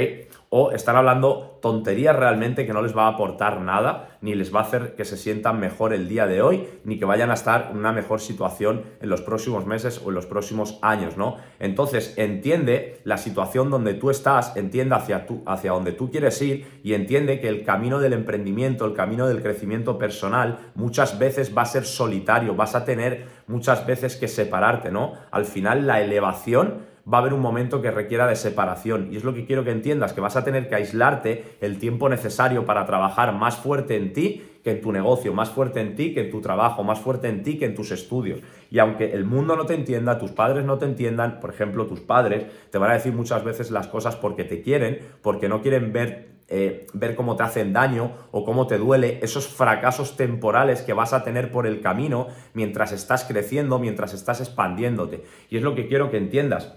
O 0.49 0.71
están 0.71 0.95
hablando 0.95 1.57
tonterías 1.59 2.15
realmente 2.15 2.65
que 2.65 2.73
no 2.73 2.81
les 2.81 2.95
va 2.95 3.05
a 3.05 3.09
aportar 3.09 3.61
nada, 3.61 4.17
ni 4.21 4.35
les 4.35 4.53
va 4.53 4.59
a 4.59 4.63
hacer 4.63 4.95
que 4.95 5.05
se 5.05 5.17
sientan 5.17 5.59
mejor 5.59 5.93
el 5.93 6.07
día 6.07 6.27
de 6.27 6.41
hoy, 6.41 6.67
ni 6.83 6.99
que 6.99 7.05
vayan 7.05 7.31
a 7.31 7.33
estar 7.33 7.69
en 7.71 7.77
una 7.77 7.91
mejor 7.91 8.21
situación 8.21 8.83
en 9.01 9.09
los 9.09 9.21
próximos 9.21 9.65
meses 9.65 9.99
o 10.05 10.09
en 10.09 10.15
los 10.15 10.27
próximos 10.27 10.77
años, 10.83 11.17
¿no? 11.17 11.37
Entonces, 11.59 12.13
entiende 12.17 12.99
la 13.05 13.17
situación 13.17 13.71
donde 13.71 13.95
tú 13.95 14.11
estás, 14.11 14.55
entiende 14.55 14.93
hacia, 14.93 15.25
tú, 15.25 15.41
hacia 15.47 15.71
donde 15.71 15.93
tú 15.93 16.11
quieres 16.11 16.39
ir 16.43 16.81
y 16.83 16.93
entiende 16.93 17.39
que 17.39 17.47
el 17.47 17.63
camino 17.63 17.99
del 17.99 18.13
emprendimiento, 18.13 18.85
el 18.85 18.93
camino 18.93 19.27
del 19.27 19.41
crecimiento 19.41 19.97
personal, 19.97 20.59
muchas 20.75 21.17
veces 21.17 21.57
va 21.57 21.63
a 21.63 21.65
ser 21.65 21.85
solitario, 21.85 22.55
vas 22.55 22.75
a 22.75 22.85
tener 22.85 23.25
muchas 23.47 23.87
veces 23.87 24.15
que 24.15 24.27
separarte, 24.27 24.91
¿no? 24.91 25.13
Al 25.31 25.45
final 25.45 25.87
la 25.87 26.01
elevación 26.01 26.90
va 27.11 27.17
a 27.17 27.21
haber 27.21 27.33
un 27.33 27.41
momento 27.41 27.81
que 27.81 27.91
requiera 27.91 28.27
de 28.27 28.35
separación. 28.35 29.09
Y 29.11 29.17
es 29.17 29.23
lo 29.23 29.33
que 29.33 29.45
quiero 29.45 29.63
que 29.63 29.71
entiendas, 29.71 30.13
que 30.13 30.21
vas 30.21 30.35
a 30.35 30.43
tener 30.43 30.69
que 30.69 30.75
aislarte 30.75 31.57
el 31.61 31.77
tiempo 31.77 32.09
necesario 32.09 32.65
para 32.65 32.85
trabajar 32.85 33.33
más 33.33 33.57
fuerte 33.57 33.95
en 33.95 34.13
ti 34.13 34.43
que 34.63 34.71
en 34.71 34.81
tu 34.81 34.91
negocio, 34.91 35.33
más 35.33 35.49
fuerte 35.49 35.81
en 35.81 35.95
ti 35.95 36.13
que 36.13 36.21
en 36.21 36.31
tu 36.31 36.41
trabajo, 36.41 36.83
más 36.83 36.99
fuerte 36.99 37.27
en 37.27 37.43
ti 37.43 37.57
que 37.57 37.65
en 37.65 37.75
tus 37.75 37.91
estudios. 37.91 38.39
Y 38.69 38.79
aunque 38.79 39.13
el 39.13 39.25
mundo 39.25 39.55
no 39.55 39.65
te 39.65 39.73
entienda, 39.73 40.19
tus 40.19 40.31
padres 40.31 40.65
no 40.65 40.77
te 40.77 40.85
entiendan, 40.85 41.39
por 41.39 41.49
ejemplo, 41.49 41.87
tus 41.87 41.99
padres 41.99 42.45
te 42.69 42.77
van 42.77 42.91
a 42.91 42.93
decir 42.93 43.13
muchas 43.13 43.43
veces 43.43 43.71
las 43.71 43.87
cosas 43.87 44.15
porque 44.15 44.43
te 44.43 44.61
quieren, 44.61 44.99
porque 45.21 45.49
no 45.49 45.61
quieren 45.61 45.91
ver 45.91 46.31
eh, 46.53 46.85
ver 46.91 47.15
cómo 47.15 47.37
te 47.37 47.43
hacen 47.43 47.71
daño 47.71 48.11
o 48.31 48.43
cómo 48.43 48.67
te 48.67 48.77
duele, 48.77 49.19
esos 49.21 49.47
fracasos 49.47 50.17
temporales 50.17 50.81
que 50.81 50.91
vas 50.91 51.13
a 51.13 51.23
tener 51.23 51.49
por 51.49 51.65
el 51.65 51.79
camino 51.79 52.27
mientras 52.53 52.91
estás 52.91 53.23
creciendo, 53.23 53.79
mientras 53.79 54.13
estás 54.13 54.41
expandiéndote. 54.41 55.23
Y 55.49 55.55
es 55.55 55.63
lo 55.63 55.75
que 55.75 55.87
quiero 55.87 56.11
que 56.11 56.17
entiendas 56.17 56.73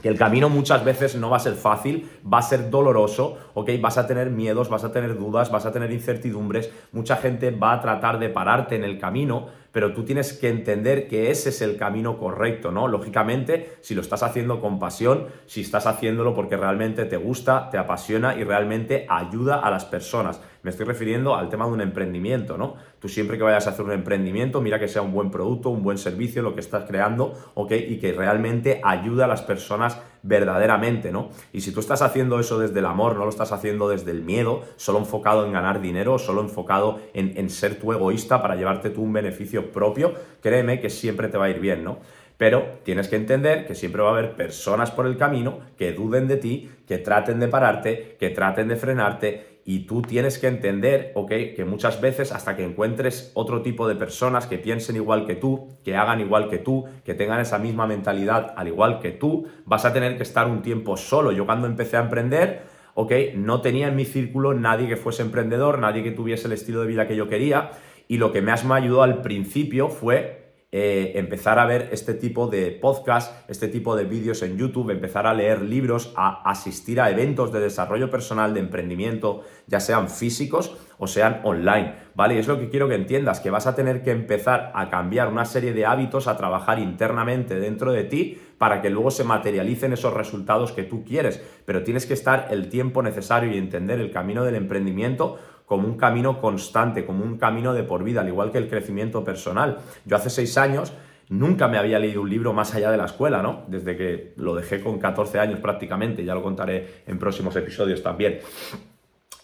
que 0.00 0.08
el 0.08 0.18
camino 0.18 0.48
muchas 0.48 0.84
veces 0.84 1.16
no 1.16 1.30
va 1.30 1.36
a 1.36 1.40
ser 1.40 1.54
fácil, 1.54 2.08
va 2.30 2.38
a 2.38 2.42
ser 2.42 2.70
doloroso, 2.70 3.38
¿ok? 3.54 3.70
Vas 3.80 3.98
a 3.98 4.06
tener 4.06 4.30
miedos, 4.30 4.68
vas 4.68 4.84
a 4.84 4.92
tener 4.92 5.18
dudas, 5.18 5.50
vas 5.50 5.66
a 5.66 5.72
tener 5.72 5.92
incertidumbres, 5.92 6.70
mucha 6.92 7.16
gente 7.16 7.50
va 7.50 7.72
a 7.72 7.80
tratar 7.80 8.18
de 8.18 8.28
pararte 8.28 8.76
en 8.76 8.84
el 8.84 8.98
camino, 8.98 9.48
pero 9.72 9.94
tú 9.94 10.04
tienes 10.04 10.34
que 10.34 10.48
entender 10.48 11.08
que 11.08 11.30
ese 11.30 11.48
es 11.48 11.62
el 11.62 11.76
camino 11.76 12.18
correcto, 12.18 12.70
¿no? 12.70 12.88
Lógicamente, 12.88 13.76
si 13.80 13.94
lo 13.94 14.02
estás 14.02 14.22
haciendo 14.22 14.60
con 14.60 14.78
pasión, 14.78 15.26
si 15.46 15.62
estás 15.62 15.86
haciéndolo 15.86 16.34
porque 16.34 16.56
realmente 16.56 17.06
te 17.06 17.16
gusta, 17.16 17.70
te 17.70 17.78
apasiona 17.78 18.36
y 18.36 18.44
realmente 18.44 19.06
ayuda 19.08 19.60
a 19.60 19.70
las 19.70 19.86
personas. 19.86 20.40
Me 20.62 20.70
estoy 20.70 20.86
refiriendo 20.86 21.34
al 21.34 21.48
tema 21.48 21.66
de 21.66 21.72
un 21.72 21.80
emprendimiento, 21.80 22.56
¿no? 22.56 22.76
Tú 23.00 23.08
siempre 23.08 23.36
que 23.36 23.42
vayas 23.42 23.66
a 23.66 23.70
hacer 23.70 23.84
un 23.84 23.92
emprendimiento, 23.92 24.60
mira 24.60 24.78
que 24.78 24.86
sea 24.86 25.02
un 25.02 25.12
buen 25.12 25.30
producto, 25.30 25.70
un 25.70 25.82
buen 25.82 25.98
servicio, 25.98 26.40
lo 26.40 26.54
que 26.54 26.60
estás 26.60 26.84
creando, 26.84 27.34
¿ok? 27.54 27.72
Y 27.72 27.98
que 27.98 28.12
realmente 28.12 28.80
ayuda 28.84 29.24
a 29.24 29.28
las 29.28 29.42
personas 29.42 30.00
verdaderamente, 30.22 31.10
¿no? 31.10 31.30
Y 31.52 31.62
si 31.62 31.72
tú 31.72 31.80
estás 31.80 32.00
haciendo 32.00 32.38
eso 32.38 32.60
desde 32.60 32.78
el 32.78 32.86
amor, 32.86 33.16
no 33.16 33.24
lo 33.24 33.30
estás 33.30 33.50
haciendo 33.50 33.88
desde 33.88 34.12
el 34.12 34.22
miedo, 34.22 34.62
solo 34.76 35.00
enfocado 35.00 35.44
en 35.44 35.52
ganar 35.52 35.80
dinero, 35.80 36.18
solo 36.18 36.42
enfocado 36.42 37.00
en, 37.12 37.36
en 37.36 37.50
ser 37.50 37.80
tu 37.80 37.92
egoísta 37.92 38.40
para 38.40 38.54
llevarte 38.54 38.90
tú 38.90 39.02
un 39.02 39.12
beneficio 39.12 39.72
propio, 39.72 40.14
créeme 40.40 40.80
que 40.80 40.90
siempre 40.90 41.26
te 41.26 41.38
va 41.38 41.46
a 41.46 41.50
ir 41.50 41.58
bien, 41.58 41.82
¿no? 41.82 41.98
Pero 42.36 42.78
tienes 42.82 43.08
que 43.08 43.16
entender 43.16 43.66
que 43.66 43.74
siempre 43.74 44.02
va 44.02 44.08
a 44.08 44.12
haber 44.12 44.34
personas 44.34 44.90
por 44.90 45.06
el 45.06 45.16
camino 45.16 45.60
que 45.76 45.92
duden 45.92 46.26
de 46.26 46.36
ti, 46.36 46.70
que 46.88 46.98
traten 46.98 47.38
de 47.38 47.48
pararte, 47.48 48.16
que 48.18 48.30
traten 48.30 48.68
de 48.68 48.76
frenarte 48.76 49.51
y 49.64 49.86
tú 49.86 50.02
tienes 50.02 50.38
que 50.38 50.48
entender, 50.48 51.12
ok, 51.14 51.30
que 51.54 51.64
muchas 51.64 52.00
veces 52.00 52.32
hasta 52.32 52.56
que 52.56 52.64
encuentres 52.64 53.30
otro 53.34 53.62
tipo 53.62 53.86
de 53.86 53.94
personas 53.94 54.46
que 54.46 54.58
piensen 54.58 54.96
igual 54.96 55.24
que 55.24 55.36
tú, 55.36 55.68
que 55.84 55.96
hagan 55.96 56.20
igual 56.20 56.48
que 56.48 56.58
tú, 56.58 56.84
que 57.04 57.14
tengan 57.14 57.40
esa 57.40 57.58
misma 57.58 57.86
mentalidad 57.86 58.54
al 58.56 58.68
igual 58.68 58.98
que 58.98 59.12
tú, 59.12 59.46
vas 59.64 59.84
a 59.84 59.92
tener 59.92 60.16
que 60.16 60.24
estar 60.24 60.48
un 60.48 60.62
tiempo 60.62 60.96
solo. 60.96 61.30
Yo 61.30 61.46
cuando 61.46 61.68
empecé 61.68 61.96
a 61.96 62.00
emprender, 62.00 62.62
ok, 62.94 63.12
no 63.36 63.60
tenía 63.60 63.88
en 63.88 63.96
mi 63.96 64.04
círculo 64.04 64.52
nadie 64.52 64.88
que 64.88 64.96
fuese 64.96 65.22
emprendedor, 65.22 65.78
nadie 65.78 66.02
que 66.02 66.10
tuviese 66.10 66.48
el 66.48 66.54
estilo 66.54 66.80
de 66.80 66.88
vida 66.88 67.06
que 67.06 67.16
yo 67.16 67.28
quería 67.28 67.70
y 68.08 68.18
lo 68.18 68.32
que 68.32 68.42
más 68.42 68.64
me 68.64 68.74
ayudó 68.74 69.02
al 69.02 69.22
principio 69.22 69.88
fue 69.88 70.41
eh, 70.74 71.12
empezar 71.16 71.58
a 71.58 71.66
ver 71.66 71.90
este 71.92 72.14
tipo 72.14 72.46
de 72.46 72.70
podcast, 72.70 73.48
este 73.50 73.68
tipo 73.68 73.94
de 73.94 74.04
vídeos 74.04 74.42
en 74.42 74.56
YouTube, 74.56 74.88
empezar 74.90 75.26
a 75.26 75.34
leer 75.34 75.60
libros, 75.60 76.14
a 76.16 76.50
asistir 76.50 76.98
a 76.98 77.10
eventos 77.10 77.52
de 77.52 77.60
desarrollo 77.60 78.10
personal, 78.10 78.54
de 78.54 78.60
emprendimiento, 78.60 79.42
ya 79.66 79.80
sean 79.80 80.08
físicos 80.08 80.74
o 80.96 81.06
sean 81.06 81.42
online, 81.44 81.96
¿vale? 82.14 82.36
Y 82.36 82.38
es 82.38 82.48
lo 82.48 82.58
que 82.58 82.70
quiero 82.70 82.88
que 82.88 82.94
entiendas, 82.94 83.40
que 83.40 83.50
vas 83.50 83.66
a 83.66 83.74
tener 83.74 84.02
que 84.02 84.12
empezar 84.12 84.72
a 84.74 84.88
cambiar 84.88 85.28
una 85.28 85.44
serie 85.44 85.74
de 85.74 85.84
hábitos, 85.84 86.26
a 86.26 86.38
trabajar 86.38 86.78
internamente 86.78 87.60
dentro 87.60 87.92
de 87.92 88.04
ti 88.04 88.40
para 88.56 88.80
que 88.80 88.88
luego 88.88 89.10
se 89.10 89.24
materialicen 89.24 89.92
esos 89.92 90.14
resultados 90.14 90.72
que 90.72 90.84
tú 90.84 91.04
quieres, 91.04 91.42
pero 91.66 91.82
tienes 91.82 92.06
que 92.06 92.14
estar 92.14 92.48
el 92.50 92.68
tiempo 92.68 93.02
necesario 93.02 93.52
y 93.52 93.58
entender 93.58 94.00
el 94.00 94.10
camino 94.10 94.42
del 94.44 94.54
emprendimiento 94.54 95.38
como 95.72 95.88
un 95.88 95.96
camino 95.96 96.38
constante, 96.38 97.06
como 97.06 97.24
un 97.24 97.38
camino 97.38 97.72
de 97.72 97.82
por 97.82 98.04
vida, 98.04 98.20
al 98.20 98.28
igual 98.28 98.52
que 98.52 98.58
el 98.58 98.68
crecimiento 98.68 99.24
personal. 99.24 99.78
Yo 100.04 100.16
hace 100.16 100.28
seis 100.28 100.58
años 100.58 100.92
nunca 101.30 101.66
me 101.66 101.78
había 101.78 101.98
leído 101.98 102.20
un 102.20 102.28
libro 102.28 102.52
más 102.52 102.74
allá 102.74 102.90
de 102.90 102.98
la 102.98 103.06
escuela, 103.06 103.40
¿no? 103.40 103.62
Desde 103.68 103.96
que 103.96 104.34
lo 104.36 104.54
dejé 104.54 104.82
con 104.82 104.98
14 104.98 105.38
años 105.38 105.60
prácticamente, 105.60 106.26
ya 106.26 106.34
lo 106.34 106.42
contaré 106.42 107.04
en 107.06 107.18
próximos 107.18 107.56
episodios 107.56 108.02
también. 108.02 108.40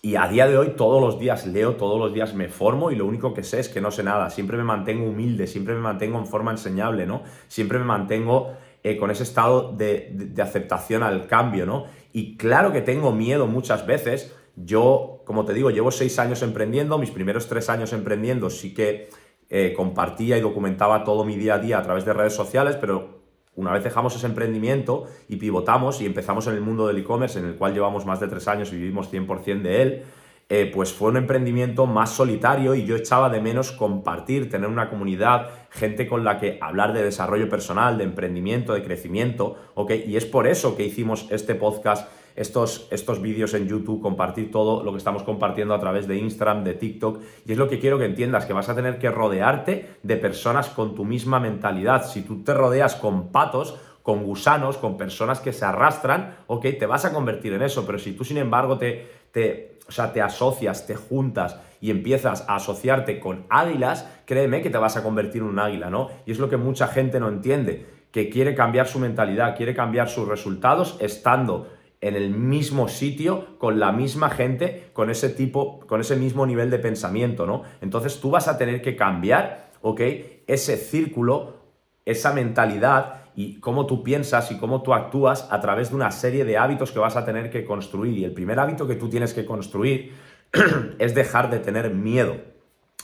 Y 0.02 0.16
a 0.16 0.28
día 0.28 0.47
de 0.47 0.58
hoy 0.58 0.75
todos 0.76 1.00
los 1.00 1.18
días 1.18 1.47
leo, 1.47 1.76
todos 1.76 1.99
los 1.99 2.12
días 2.12 2.35
me 2.35 2.50
formo 2.50 2.90
y 2.90 2.97
lo 2.97 3.06
único 3.06 3.32
que 3.32 3.42
sé 3.42 3.61
es 3.61 3.70
que 3.70 3.80
no 3.80 3.90
sé 3.90 4.02
nada. 4.02 4.28
Siempre 4.28 4.58
me 4.58 4.64
mantengo 4.64 5.08
humilde, 5.08 5.47
siempre 5.47 5.73
me 5.73 5.80
mantengo 5.80 6.18
en 6.18 6.26
forma 6.26 6.50
enseñable, 6.50 7.06
¿no? 7.06 7.23
Siempre 7.47 7.78
me 7.78 7.87
mantengo 7.87 8.52
eh, 8.82 8.99
con 8.99 9.11
ese 9.11 9.23
estado 9.23 9.73
de, 9.73 10.11
de, 10.12 10.42
aceptación 10.42 11.02
al 11.02 11.26
cambio, 11.26 11.64
¿no? 11.64 11.87
Y 12.12 12.37
claro 12.37 12.70
que 12.70 12.82
tengo 12.82 13.12
miedo 13.12 13.47
muchas 13.47 13.87
veces. 13.87 14.37
Yo, 14.56 15.17
como 15.28 15.44
te 15.44 15.52
digo, 15.52 15.70
llevo 15.70 15.90
seis 15.90 16.18
años 16.18 16.40
emprendiendo, 16.40 16.97
mis 16.97 17.11
primeros 17.11 17.49
tres 17.49 17.68
años 17.68 17.92
emprendiendo 17.92 18.49
sí 18.49 18.73
que 18.73 19.11
eh, 19.50 19.75
compartía 19.76 20.38
y 20.38 20.40
documentaba 20.40 21.04
todo 21.04 21.23
mi 21.23 21.37
día 21.37 21.56
a 21.56 21.58
día 21.58 21.76
a 21.76 21.82
través 21.82 22.06
de 22.06 22.14
redes 22.14 22.32
sociales, 22.32 22.76
pero 22.80 23.20
una 23.54 23.70
vez 23.70 23.85
dejamos 23.85 24.16
ese 24.16 24.25
emprendimiento 24.25 25.04
y 25.28 25.37
pivotamos 25.37 26.00
y 26.00 26.06
empezamos 26.06 26.47
en 26.47 26.54
el 26.54 26.62
mundo 26.62 26.87
del 26.87 26.97
e-commerce, 26.97 27.38
en 27.38 27.44
el 27.44 27.56
cual 27.56 27.75
llevamos 27.75 28.06
más 28.06 28.20
de 28.20 28.28
tres 28.28 28.49
años 28.49 28.73
y 28.73 28.76
vivimos 28.76 29.12
100% 29.12 29.61
de 29.61 29.82
él, 29.82 30.02
eh, 30.49 30.70
pues 30.75 30.94
fue 30.94 31.11
un 31.11 31.18
emprendimiento 31.18 31.85
más 31.85 32.08
solitario 32.08 32.75
y 32.75 32.87
yo 32.87 32.97
echaba 32.97 33.28
de 33.28 33.42
menos 33.42 33.70
compartir, 33.73 34.49
tener 34.49 34.70
una 34.70 34.88
comunidad, 34.88 35.50
gente 35.68 36.06
con 36.06 36.25
la 36.25 36.38
que 36.38 36.56
hablar 36.62 36.94
de 36.94 37.02
desarrollo 37.02 37.50
personal, 37.50 37.99
de 37.99 38.04
emprendimiento, 38.04 38.73
de 38.73 38.82
crecimiento, 38.82 39.56
¿ok? 39.75 39.92
Y 40.06 40.16
es 40.16 40.25
por 40.25 40.47
eso 40.47 40.75
que 40.75 40.87
hicimos 40.87 41.26
este 41.28 41.54
podcast 41.54 42.11
estos, 42.38 42.87
estos 42.92 43.21
vídeos 43.21 43.52
en 43.54 43.66
YouTube, 43.66 44.00
compartir 44.00 44.52
todo 44.52 44.85
lo 44.85 44.92
que 44.92 44.99
estamos 44.99 45.25
compartiendo 45.25 45.75
a 45.75 45.80
través 45.80 46.07
de 46.07 46.16
Instagram, 46.16 46.62
de 46.62 46.75
TikTok. 46.75 47.21
Y 47.45 47.52
es 47.52 47.59
lo 47.59 47.68
que 47.68 47.80
quiero 47.80 47.99
que 47.99 48.04
entiendas, 48.04 48.47
que 48.47 48.52
vas 48.52 48.68
a 48.68 48.76
tener 48.76 49.00
que 49.00 49.11
rodearte 49.11 49.97
de 50.04 50.16
personas 50.16 50.68
con 50.68 50.95
tu 50.95 51.04
misma 51.04 51.40
mentalidad. 51.40 52.07
Si 52.07 52.23
tú 52.23 52.45
te 52.45 52.54
rodeas 52.54 52.95
con 52.95 53.33
patos, 53.33 53.76
con 54.04 54.23
gusanos, 54.23 54.76
con 54.76 54.97
personas 54.97 55.40
que 55.40 55.52
se 55.52 55.64
arrastran, 55.64 56.37
ok, 56.47 56.66
te 56.78 56.87
vas 56.87 57.04
a 57.04 57.12
convertir 57.12 57.54
en 57.54 57.62
eso. 57.62 57.85
Pero 57.85 57.99
si 57.99 58.12
tú, 58.12 58.25
sin 58.25 58.38
embargo, 58.38 58.78
te, 58.78 59.07
te, 59.33 59.78
o 59.88 59.92
sea, 59.92 60.12
te 60.12 60.23
asocias, 60.23 60.87
te 60.87 60.95
juntas 60.95 61.59
y 61.80 61.90
empiezas 61.90 62.45
a 62.49 62.54
asociarte 62.54 63.18
con 63.18 63.47
águilas, 63.50 64.09
créeme 64.26 64.62
que 64.62 64.71
te 64.71 64.78
vas 64.78 64.97
a 64.97 65.02
convertir 65.02 65.42
en 65.42 65.49
un 65.49 65.59
águila, 65.59 65.90
¿no? 65.90 66.09
Y 66.25 66.30
es 66.30 66.38
lo 66.38 66.49
que 66.49 66.57
mucha 66.57 66.87
gente 66.87 67.18
no 67.18 67.28
entiende, 67.28 67.87
que 68.12 68.30
quiere 68.30 68.54
cambiar 68.54 68.87
su 68.87 69.00
mentalidad, 69.00 69.57
quiere 69.57 69.75
cambiar 69.75 70.09
sus 70.09 70.28
resultados 70.28 70.97
estando 71.00 71.68
en 72.00 72.14
el 72.14 72.30
mismo 72.30 72.88
sitio, 72.88 73.58
con 73.58 73.80
la 73.80 73.92
misma 73.92 74.30
gente, 74.30 74.90
con 74.92 75.10
ese 75.10 75.28
tipo, 75.30 75.80
con 75.80 76.00
ese 76.00 76.16
mismo 76.16 76.46
nivel 76.46 76.70
de 76.70 76.78
pensamiento, 76.78 77.46
¿no? 77.46 77.62
Entonces 77.80 78.20
tú 78.20 78.30
vas 78.30 78.46
a 78.48 78.56
tener 78.56 78.82
que 78.82 78.94
cambiar, 78.94 79.70
¿ok? 79.82 80.00
Ese 80.46 80.76
círculo, 80.76 81.54
esa 82.04 82.32
mentalidad 82.32 83.22
y 83.34 83.60
cómo 83.60 83.86
tú 83.86 84.02
piensas 84.02 84.50
y 84.50 84.58
cómo 84.58 84.82
tú 84.82 84.94
actúas 84.94 85.48
a 85.50 85.60
través 85.60 85.90
de 85.90 85.96
una 85.96 86.10
serie 86.10 86.44
de 86.44 86.58
hábitos 86.58 86.92
que 86.92 86.98
vas 86.98 87.16
a 87.16 87.24
tener 87.24 87.50
que 87.50 87.64
construir. 87.64 88.16
Y 88.16 88.24
el 88.24 88.32
primer 88.32 88.58
hábito 88.58 88.86
que 88.86 88.96
tú 88.96 89.08
tienes 89.08 89.34
que 89.34 89.44
construir 89.44 90.12
es 90.98 91.14
dejar 91.14 91.50
de 91.50 91.58
tener 91.58 91.90
miedo. 91.90 92.36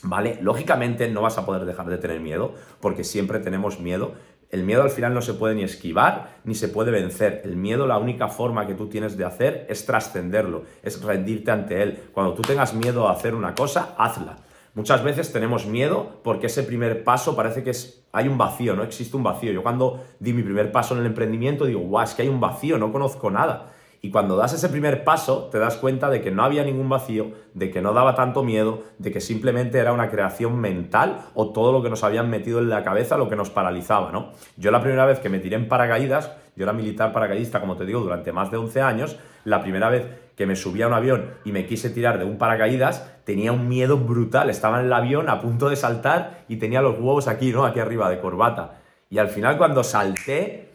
¿Vale? 0.03 0.39
Lógicamente 0.43 1.09
no 1.09 1.23
vas 1.23 1.39
a 1.39 1.47
poder 1.47 1.65
dejar 1.65 1.87
de 1.87 1.97
tener 1.97 2.21
miedo, 2.21 2.55
porque 2.81 3.05
siempre 3.05 3.39
tenemos 3.39 3.81
miedo, 3.81 4.15
el 4.55 4.63
miedo 4.63 4.85
al 4.85 4.91
final 4.91 5.13
no 5.13 5.21
se 5.21 5.35
puede 5.35 5.57
ni 5.57 5.65
esquivar 5.65 6.37
ni 6.45 6.55
se 6.55 6.69
puede 6.69 6.93
vencer. 6.93 7.43
El 7.45 7.57
miedo, 7.57 7.89
la 7.89 7.99
única 7.99 8.29
forma 8.29 8.69
que 8.69 8.75
tú 8.75 8.89
tienes 8.89 9.17
de 9.17 9.25
hacer 9.25 9.67
es 9.69 9.85
trascenderlo, 9.85 10.63
es 10.85 11.03
rendirte 11.03 11.51
ante 11.51 11.83
él. 11.83 11.99
Cuando 12.13 12.35
tú 12.35 12.43
tengas 12.43 12.73
miedo 12.73 13.09
a 13.09 13.13
hacer 13.13 13.35
una 13.35 13.57
cosa, 13.57 13.97
hazla. 13.99 14.37
Muchas 14.75 15.03
veces 15.03 15.33
tenemos 15.33 15.67
miedo 15.67 16.21
porque 16.23 16.47
ese 16.47 16.63
primer 16.63 17.03
paso 17.03 17.35
parece 17.35 17.65
que 17.65 17.71
es, 17.71 18.05
hay 18.13 18.29
un 18.29 18.39
vacío, 18.39 18.77
no 18.77 18.85
existe 18.85 19.17
un 19.17 19.25
vacío. 19.25 19.51
Yo 19.51 19.65
cuando 19.65 20.05
di 20.21 20.33
mi 20.33 20.45
primer 20.45 20.71
paso 20.71 20.95
en 20.95 21.01
el 21.01 21.07
emprendimiento 21.07 21.65
digo, 21.65 21.81
guau, 21.81 22.05
es 22.05 22.15
que 22.15 22.23
hay 22.23 22.29
un 22.29 22.39
vacío, 22.39 22.79
no 22.79 22.93
conozco 22.93 23.33
nada. 23.33 23.74
Y 24.05 24.11
cuando 24.11 24.37
das 24.37 24.53
ese 24.53 24.69
primer 24.69 25.03
paso, 25.03 25.49
te 25.51 25.59
das 25.59 25.79
cuenta 25.79 26.11
de 26.11 26.21
que 26.21 26.31
no 26.31 26.45
había 26.45 26.63
ningún 26.63 26.91
vacío, 26.91 27.29
de 27.55 27.71
que 27.71 27.81
no 27.81 27.95
daba 27.95 28.15
tanto 28.15 28.43
miedo, 28.43 28.83
de 28.99 29.11
que 29.11 29.23
simplemente 29.23 29.79
era 29.79 29.95
una 29.95 30.11
creación 30.11 30.61
mental 30.61 31.23
o 31.33 31.55
todo 31.55 31.73
lo 31.73 31.83
que 31.83 31.89
nos 31.89 32.05
habían 32.05 32.29
metido 32.29 32.59
en 32.59 32.69
la 32.69 32.85
cabeza, 32.85 33.17
lo 33.17 33.31
que 33.31 33.37
nos 33.37 33.49
paralizaba, 33.49 34.13
¿no? 34.13 34.33
Yo 34.59 34.71
la 34.71 34.83
primera 34.83 35.07
vez 35.07 35.21
que 35.21 35.31
me 35.31 35.39
tiré 35.39 35.57
en 35.57 35.69
paracaídas, 35.69 36.33
yo 36.55 36.65
era 36.65 36.75
militar 36.75 37.15
paracaidista, 37.15 37.63
como 37.63 37.77
te 37.77 37.87
digo, 37.87 38.01
durante 38.01 38.31
más 38.31 38.51
de 38.51 38.59
11 38.59 38.83
años, 38.83 39.17
la 39.45 39.63
primera 39.63 39.89
vez 39.89 40.07
que 40.37 40.45
me 40.45 40.55
subí 40.55 40.83
a 40.83 40.89
un 40.89 40.93
avión 40.93 41.31
y 41.47 41.53
me 41.53 41.65
quise 41.65 41.89
tirar 41.89 42.19
de 42.19 42.27
un 42.27 42.37
paracaídas, 42.37 43.11
tenía 43.25 43.53
un 43.53 43.69
miedo 43.69 43.97
brutal, 43.97 44.51
estaba 44.51 44.81
en 44.81 44.85
el 44.85 44.93
avión 44.93 45.31
a 45.31 45.41
punto 45.41 45.71
de 45.71 45.77
saltar 45.77 46.45
y 46.47 46.57
tenía 46.57 46.83
los 46.83 46.97
huevos 46.99 47.27
aquí, 47.27 47.53
¿no? 47.53 47.65
Aquí 47.65 47.81
arriba 47.81 48.11
de 48.11 48.21
corbata. 48.21 48.83
Y 49.09 49.17
al 49.17 49.29
final 49.29 49.57
cuando 49.57 49.83
salté, 49.83 50.69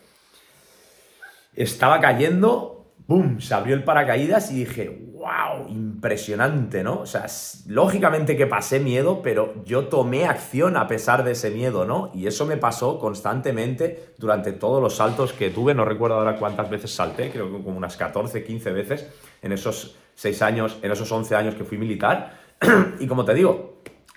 estaba 1.54 2.00
cayendo 2.00 2.79
¡Bum! 3.10 3.40
Se 3.40 3.56
abrió 3.56 3.74
el 3.74 3.84
paracaídas 3.84 4.52
y 4.52 4.66
dije, 4.66 4.88
¡wow! 5.14 5.68
Impresionante, 5.68 6.84
¿no? 6.84 7.00
O 7.00 7.06
sea, 7.08 7.26
lógicamente 7.66 8.38
que 8.38 8.46
pasé 8.46 8.80
miedo, 8.80 9.24
pero 9.24 9.64
yo 9.66 9.88
tomé 9.88 10.26
acción 10.26 10.78
a 10.78 10.88
pesar 10.88 11.24
de 11.24 11.32
ese 11.32 11.50
miedo, 11.50 11.86
¿no? 11.86 12.12
Y 12.14 12.28
eso 12.28 12.46
me 12.46 12.56
pasó 12.56 13.00
constantemente 13.00 14.14
durante 14.20 14.52
todos 14.52 14.80
los 14.80 14.98
saltos 14.98 15.34
que 15.34 15.50
tuve. 15.50 15.74
No 15.74 15.86
recuerdo 15.86 16.18
ahora 16.18 16.36
cuántas 16.36 16.70
veces 16.70 16.94
salté, 16.94 17.32
creo 17.32 17.48
que 17.48 17.64
como 17.64 17.78
unas 17.78 17.98
14, 17.98 18.44
15 18.44 18.72
veces 18.74 19.08
en 19.42 19.54
esos 19.54 19.96
6 20.14 20.44
años, 20.44 20.78
en 20.84 20.92
esos 20.92 21.12
11 21.12 21.36
años 21.36 21.56
que 21.56 21.64
fui 21.64 21.80
militar. 21.80 22.38
y 23.00 23.08
como 23.08 23.26
te 23.26 23.34
digo, 23.34 23.69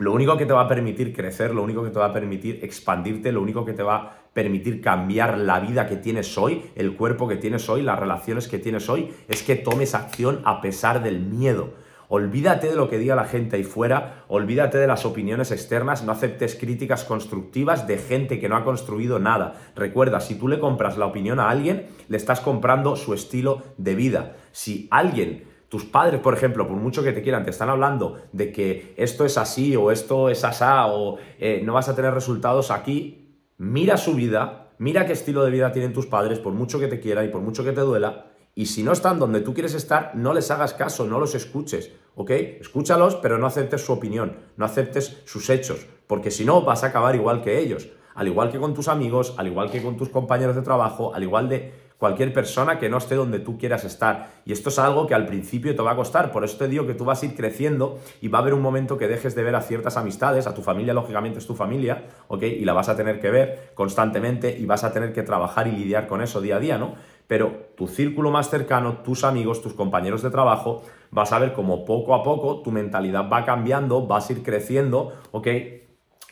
lo 0.02 0.12
único 0.12 0.36
que 0.36 0.46
te 0.46 0.52
va 0.52 0.62
a 0.62 0.68
permitir 0.68 1.12
crecer, 1.12 1.54
lo 1.54 1.62
único 1.62 1.84
que 1.84 1.90
te 1.90 1.98
va 1.98 2.06
a 2.06 2.12
permitir 2.12 2.58
expandirte, 2.62 3.30
lo 3.30 3.40
único 3.40 3.64
que 3.64 3.72
te 3.72 3.84
va 3.84 3.96
a 3.96 4.10
permitir 4.32 4.80
cambiar 4.80 5.38
la 5.38 5.60
vida 5.60 5.86
que 5.86 5.96
tienes 5.96 6.36
hoy, 6.36 6.64
el 6.74 6.96
cuerpo 6.96 7.28
que 7.28 7.36
tienes 7.36 7.68
hoy, 7.68 7.82
las 7.82 8.00
relaciones 8.00 8.48
que 8.48 8.58
tienes 8.58 8.88
hoy, 8.88 9.12
es 9.28 9.44
que 9.44 9.54
tomes 9.54 9.94
acción 9.94 10.40
a 10.44 10.60
pesar 10.60 11.04
del 11.04 11.20
miedo. 11.20 11.74
Olvídate 12.08 12.66
de 12.66 12.74
lo 12.74 12.90
que 12.90 12.98
diga 12.98 13.14
la 13.14 13.26
gente 13.26 13.56
ahí 13.56 13.62
fuera, 13.62 14.24
olvídate 14.26 14.76
de 14.76 14.88
las 14.88 15.06
opiniones 15.06 15.52
externas, 15.52 16.02
no 16.02 16.10
aceptes 16.10 16.56
críticas 16.56 17.04
constructivas 17.04 17.86
de 17.86 17.96
gente 17.96 18.40
que 18.40 18.48
no 18.48 18.56
ha 18.56 18.64
construido 18.64 19.20
nada. 19.20 19.54
Recuerda, 19.76 20.18
si 20.20 20.34
tú 20.34 20.48
le 20.48 20.58
compras 20.58 20.98
la 20.98 21.06
opinión 21.06 21.38
a 21.38 21.48
alguien, 21.48 21.86
le 22.08 22.16
estás 22.16 22.40
comprando 22.40 22.96
su 22.96 23.14
estilo 23.14 23.62
de 23.78 23.94
vida. 23.94 24.36
Si 24.50 24.88
alguien 24.90 25.51
tus 25.72 25.86
padres, 25.86 26.20
por 26.20 26.34
ejemplo, 26.34 26.68
por 26.68 26.76
mucho 26.76 27.02
que 27.02 27.12
te 27.12 27.22
quieran, 27.22 27.44
te 27.44 27.50
están 27.50 27.70
hablando 27.70 28.18
de 28.32 28.52
que 28.52 28.92
esto 28.98 29.24
es 29.24 29.38
así 29.38 29.74
o 29.74 29.90
esto 29.90 30.28
es 30.28 30.44
asá 30.44 30.86
o 30.88 31.16
eh, 31.38 31.62
no 31.64 31.72
vas 31.72 31.88
a 31.88 31.96
tener 31.96 32.12
resultados 32.12 32.70
aquí, 32.70 33.38
mira 33.56 33.96
su 33.96 34.12
vida, 34.12 34.74
mira 34.76 35.06
qué 35.06 35.14
estilo 35.14 35.42
de 35.42 35.50
vida 35.50 35.72
tienen 35.72 35.94
tus 35.94 36.04
padres, 36.04 36.40
por 36.40 36.52
mucho 36.52 36.78
que 36.78 36.88
te 36.88 37.00
quieran 37.00 37.24
y 37.24 37.28
por 37.28 37.40
mucho 37.40 37.64
que 37.64 37.72
te 37.72 37.80
duela, 37.80 38.26
y 38.54 38.66
si 38.66 38.82
no 38.82 38.92
están 38.92 39.18
donde 39.18 39.40
tú 39.40 39.54
quieres 39.54 39.72
estar, 39.72 40.14
no 40.14 40.34
les 40.34 40.50
hagas 40.50 40.74
caso, 40.74 41.06
no 41.06 41.18
los 41.18 41.34
escuches, 41.34 41.90
¿ok? 42.16 42.30
Escúchalos, 42.60 43.16
pero 43.16 43.38
no 43.38 43.46
aceptes 43.46 43.80
su 43.80 43.94
opinión, 43.94 44.36
no 44.58 44.66
aceptes 44.66 45.22
sus 45.24 45.48
hechos, 45.48 45.86
porque 46.06 46.30
si 46.30 46.44
no 46.44 46.60
vas 46.60 46.84
a 46.84 46.88
acabar 46.88 47.14
igual 47.14 47.40
que 47.40 47.58
ellos, 47.58 47.88
al 48.14 48.28
igual 48.28 48.50
que 48.52 48.58
con 48.58 48.74
tus 48.74 48.88
amigos, 48.88 49.36
al 49.38 49.46
igual 49.46 49.70
que 49.70 49.82
con 49.82 49.96
tus 49.96 50.10
compañeros 50.10 50.54
de 50.54 50.60
trabajo, 50.60 51.14
al 51.14 51.22
igual 51.22 51.48
de 51.48 51.72
cualquier 52.02 52.32
persona 52.32 52.80
que 52.80 52.88
no 52.88 52.98
esté 52.98 53.14
donde 53.14 53.38
tú 53.38 53.56
quieras 53.56 53.84
estar. 53.84 54.32
Y 54.44 54.50
esto 54.50 54.70
es 54.70 54.78
algo 54.80 55.06
que 55.06 55.14
al 55.14 55.24
principio 55.24 55.76
te 55.76 55.82
va 55.82 55.92
a 55.92 55.94
costar, 55.94 56.32
por 56.32 56.42
eso 56.42 56.56
te 56.56 56.66
digo 56.66 56.84
que 56.84 56.94
tú 56.94 57.04
vas 57.04 57.22
a 57.22 57.26
ir 57.26 57.36
creciendo 57.36 58.00
y 58.20 58.26
va 58.26 58.40
a 58.40 58.42
haber 58.42 58.54
un 58.54 58.60
momento 58.60 58.98
que 58.98 59.06
dejes 59.06 59.36
de 59.36 59.44
ver 59.44 59.54
a 59.54 59.60
ciertas 59.60 59.96
amistades, 59.96 60.48
a 60.48 60.52
tu 60.52 60.62
familia 60.62 60.94
lógicamente 60.94 61.38
es 61.38 61.46
tu 61.46 61.54
familia, 61.54 62.06
¿ok? 62.26 62.42
Y 62.42 62.64
la 62.64 62.72
vas 62.72 62.88
a 62.88 62.96
tener 62.96 63.20
que 63.20 63.30
ver 63.30 63.70
constantemente 63.74 64.50
y 64.58 64.66
vas 64.66 64.82
a 64.82 64.92
tener 64.92 65.12
que 65.12 65.22
trabajar 65.22 65.68
y 65.68 65.70
lidiar 65.70 66.08
con 66.08 66.22
eso 66.22 66.40
día 66.40 66.56
a 66.56 66.58
día, 66.58 66.76
¿no? 66.76 66.96
Pero 67.28 67.68
tu 67.76 67.86
círculo 67.86 68.32
más 68.32 68.50
cercano, 68.50 68.94
tus 69.04 69.22
amigos, 69.22 69.62
tus 69.62 69.74
compañeros 69.74 70.22
de 70.22 70.30
trabajo, 70.30 70.82
vas 71.12 71.32
a 71.32 71.38
ver 71.38 71.52
como 71.52 71.84
poco 71.84 72.16
a 72.16 72.24
poco 72.24 72.62
tu 72.62 72.72
mentalidad 72.72 73.30
va 73.32 73.44
cambiando, 73.44 74.08
vas 74.08 74.28
a 74.28 74.32
ir 74.32 74.42
creciendo, 74.42 75.12
¿ok? 75.30 75.46